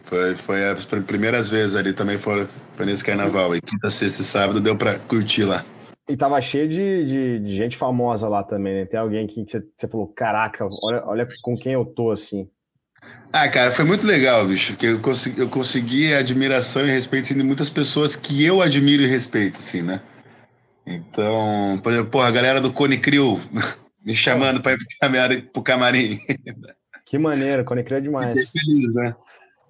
[0.04, 2.46] Foi, foi as primeiras vezes ali também, foi,
[2.76, 3.56] foi nesse carnaval.
[3.56, 5.64] E quinta, sexta e sábado deu para curtir lá.
[6.10, 8.84] E tava cheio de, de, de, gente famosa lá também, né?
[8.84, 12.48] Tem alguém que você, você falou, caraca, olha, olha com quem eu tô, assim.
[13.32, 17.34] Ah, cara, foi muito legal, bicho, porque eu consegui, eu consegui admiração e respeito assim,
[17.34, 20.02] de muitas pessoas que eu admiro e respeito, assim, né?
[20.84, 23.40] Então, por exemplo, porra, a galera do Cone Crew
[24.04, 26.20] me chamando para ir pro camarim, pro camarim.
[27.06, 28.38] Que maneiro, Cone Crew é demais.
[28.38, 29.16] Fiquei feliz, né?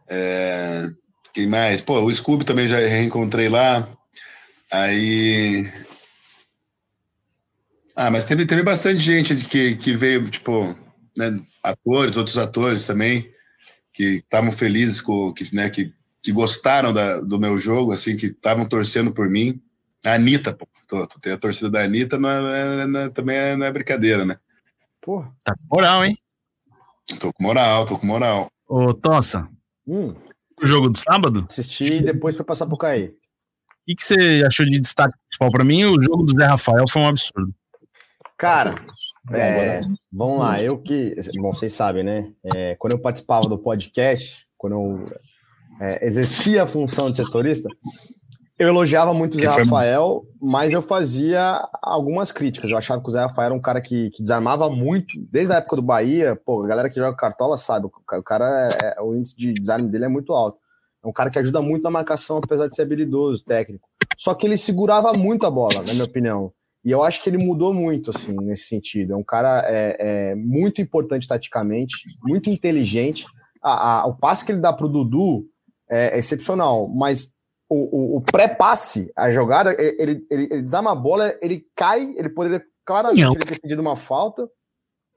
[0.09, 0.89] É,
[1.33, 1.81] quem mais?
[1.81, 3.89] Pô, o Scooby também já reencontrei lá.
[4.71, 5.71] Aí.
[7.95, 10.75] Ah, mas teve, teve bastante gente que, que veio, tipo,
[11.17, 13.31] né, atores, outros atores também,
[13.93, 18.27] que estavam felizes com, que, né, que, que gostaram da, do meu jogo, assim, que
[18.27, 19.61] estavam torcendo por mim.
[20.05, 23.37] A Anitta, pô, tô, tô, tem a torcida da Anitta, não é, não é, também
[23.37, 24.39] é, não é brincadeira, né?
[25.01, 26.15] Pô, tá com moral, hein?
[27.19, 28.51] Tô com moral, tô com moral.
[28.69, 29.49] Ô, Tossa,
[29.87, 30.15] hum.
[30.63, 31.47] o jogo do sábado?
[31.51, 33.11] Assisti e depois foi passar por cair.
[33.11, 33.15] O
[33.87, 35.85] que, que você achou de destaque principal para mim?
[35.85, 37.53] O jogo do Zé Rafael foi um absurdo.
[38.41, 38.83] Cara,
[39.35, 41.15] é, vamos lá, eu que.
[41.37, 42.33] Bom, vocês sabem, né?
[42.57, 45.07] É, quando eu participava do podcast, quando eu
[45.79, 47.69] é, exercia a função de setorista,
[48.59, 52.71] eu elogiava muito o Zé Rafael, mas eu fazia algumas críticas.
[52.71, 55.57] Eu achava que o Zé Rafael era um cara que, que desarmava muito, desde a
[55.57, 56.35] época do Bahia.
[56.35, 59.91] Pô, a galera que joga cartola sabe, o cara, é, é, o índice de desarme
[59.91, 60.59] dele é muito alto.
[61.05, 63.87] É um cara que ajuda muito na marcação, apesar de ser habilidoso, técnico.
[64.17, 66.51] Só que ele segurava muito a bola, na minha opinião.
[66.85, 69.13] E eu acho que ele mudou muito, assim, nesse sentido.
[69.13, 73.27] É um cara é, é muito importante taticamente, muito inteligente.
[73.63, 75.47] A, a, o passe que ele dá para o Dudu
[75.91, 77.33] é, é, excepcional, mas
[77.69, 82.31] o, o, o pré-passe, a jogada, ele, ele, ele, desarma a bola, ele cai, ele
[82.31, 84.49] poderia claramente ele ter pedido uma falta.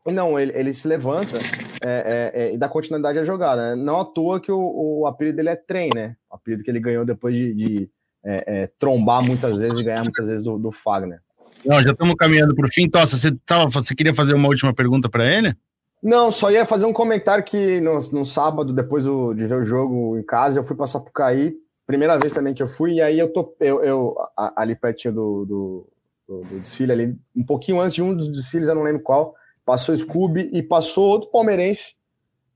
[0.05, 1.38] Não, ele, ele se levanta
[1.82, 3.74] é, é, é, e dá continuidade à jogada.
[3.74, 6.18] Não à toa que o, o apelido dele é trem, né?
[6.30, 7.89] O apelido que ele ganhou depois de, de
[8.26, 11.22] é, trombar muitas vezes e ganhar muitas vezes do, do Fagner.
[11.66, 12.89] Não, já estamos caminhando para o fim.
[12.89, 15.55] Tossa, você, tava, você queria fazer uma última pergunta para ele?
[16.01, 19.66] Não, só ia fazer um comentário que no, no sábado, depois do, de ver o
[19.66, 21.55] jogo em casa, eu fui passar por cair.
[21.88, 24.16] Primeira vez também que eu fui, e aí eu tô eu, eu
[24.55, 25.89] ali pertinho do, do,
[26.28, 29.36] do, do, desfile, ali, um pouquinho antes de um dos desfiles, eu não lembro qual,
[29.66, 31.95] passou Scooby e passou outro palmeirense,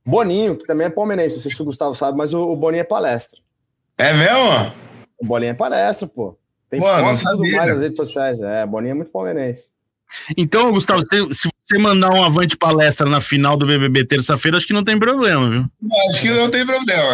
[0.05, 2.81] Boninho, que também é palmeirense, não sei se o Gustavo sabe, mas o, o Boninho
[2.81, 3.37] é palestra.
[3.97, 4.73] É mesmo?
[5.19, 6.37] O Bolinha é palestra, pô.
[6.69, 8.41] Tem Pô, foto tudo mais nas redes sociais.
[8.41, 9.69] É, Bolinha é muito palmeirense.
[10.35, 14.67] Então, Gustavo, se, se você mandar um avante palestra na final do BBB terça-feira, acho
[14.67, 15.65] que não tem problema, viu?
[16.09, 17.13] Acho que não tem problema.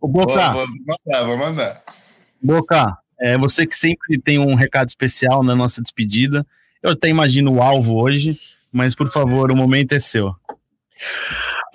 [0.00, 1.82] Ô, Vou, Boca, vou mandar, vou mandar.
[2.42, 6.46] Boca, é, você que sempre tem um recado especial na nossa despedida.
[6.82, 8.38] Eu até imagino o alvo hoje,
[8.70, 10.34] mas por favor, o momento é seu.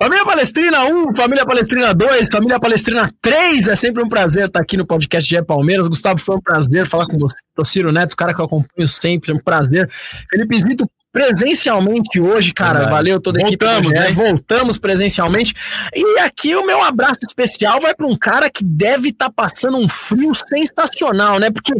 [0.02, 3.68] Família Palestrina 1, Família Palestrina 2, Família Palestrina 3.
[3.68, 5.88] É sempre um prazer estar aqui no podcast de Palmeiras.
[5.88, 7.36] Gustavo, foi um prazer falar com você.
[7.54, 9.90] Tociro Neto, cara que eu acompanho sempre, é um prazer.
[10.30, 12.80] Felipe Zito, presencialmente hoje, cara.
[12.80, 12.90] Verdade.
[12.94, 13.94] Valeu toda a equipe Voltamos, GE.
[13.94, 14.10] né?
[14.10, 15.54] Voltamos presencialmente.
[15.94, 19.88] E aqui o meu abraço especial vai para um cara que deve estar passando um
[19.88, 21.50] frio sensacional, né?
[21.50, 21.72] Porque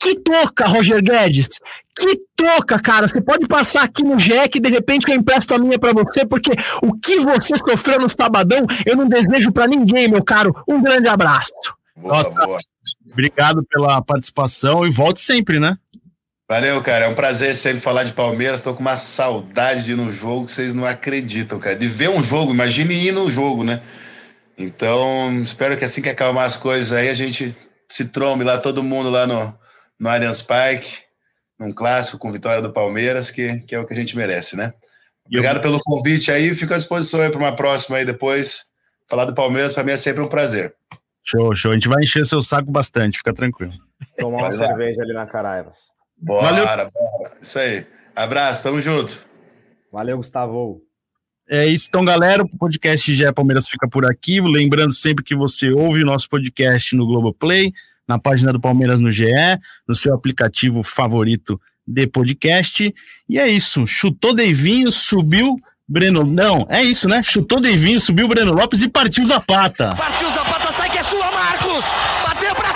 [0.00, 1.58] que toca, Roger Guedes.
[1.98, 3.08] Que toca, cara.
[3.08, 6.24] Você pode passar aqui no GE que de repente eu empresto a minha pra você,
[6.24, 6.52] porque
[6.82, 10.54] o que você sofreu no sabadão, eu não desejo pra ninguém, meu caro.
[10.68, 11.52] Um grande abraço.
[11.96, 12.46] Boa, Nossa.
[12.46, 12.58] boa.
[13.10, 15.76] Obrigado pela participação e volte sempre, né?
[16.48, 17.04] Valeu, cara.
[17.04, 18.62] É um prazer sempre falar de Palmeiras.
[18.62, 21.76] Tô com uma saudade de ir no jogo que vocês não acreditam, cara.
[21.76, 23.82] De ver um jogo, imagine ir no jogo, né?
[24.56, 27.54] Então, espero que assim que acalmar as coisas aí, a gente
[27.86, 29.54] se trombe lá, todo mundo lá no,
[30.00, 30.98] no Allianz Parque,
[31.58, 34.72] num clássico com vitória do Palmeiras, que, que é o que a gente merece, né?
[35.26, 36.54] Obrigado pelo convite aí.
[36.54, 38.64] Fico à disposição aí para uma próxima aí depois.
[39.06, 40.74] Falar do Palmeiras, para mim é sempre um prazer.
[41.22, 41.72] Show, show.
[41.72, 43.72] A gente vai encher seu saco bastante, fica tranquilo.
[44.18, 45.97] Tomar uma cerveja ali na Caraivas.
[46.20, 46.64] Bora, Valeu.
[46.64, 46.90] bora.
[47.40, 47.86] Isso aí.
[48.14, 49.24] Abraço, tamo junto.
[49.92, 50.82] Valeu, Gustavo.
[51.48, 52.42] É isso, então, galera.
[52.42, 54.40] O podcast GE Palmeiras fica por aqui.
[54.40, 57.72] Lembrando sempre que você ouve o nosso podcast no Globoplay,
[58.06, 59.26] na página do Palmeiras no GE,
[59.86, 62.92] no seu aplicativo favorito de podcast.
[63.28, 63.86] E é isso.
[63.86, 65.56] Chutou Deivinho, subiu
[65.88, 66.22] Breno.
[66.24, 67.22] Não, é isso, né?
[67.22, 69.94] Chutou Deivinho, subiu Breno Lopes e partiu Zapata.
[69.96, 71.84] Partiu Zapata, sai que é sua, Marcos!
[72.26, 72.74] Bateu pra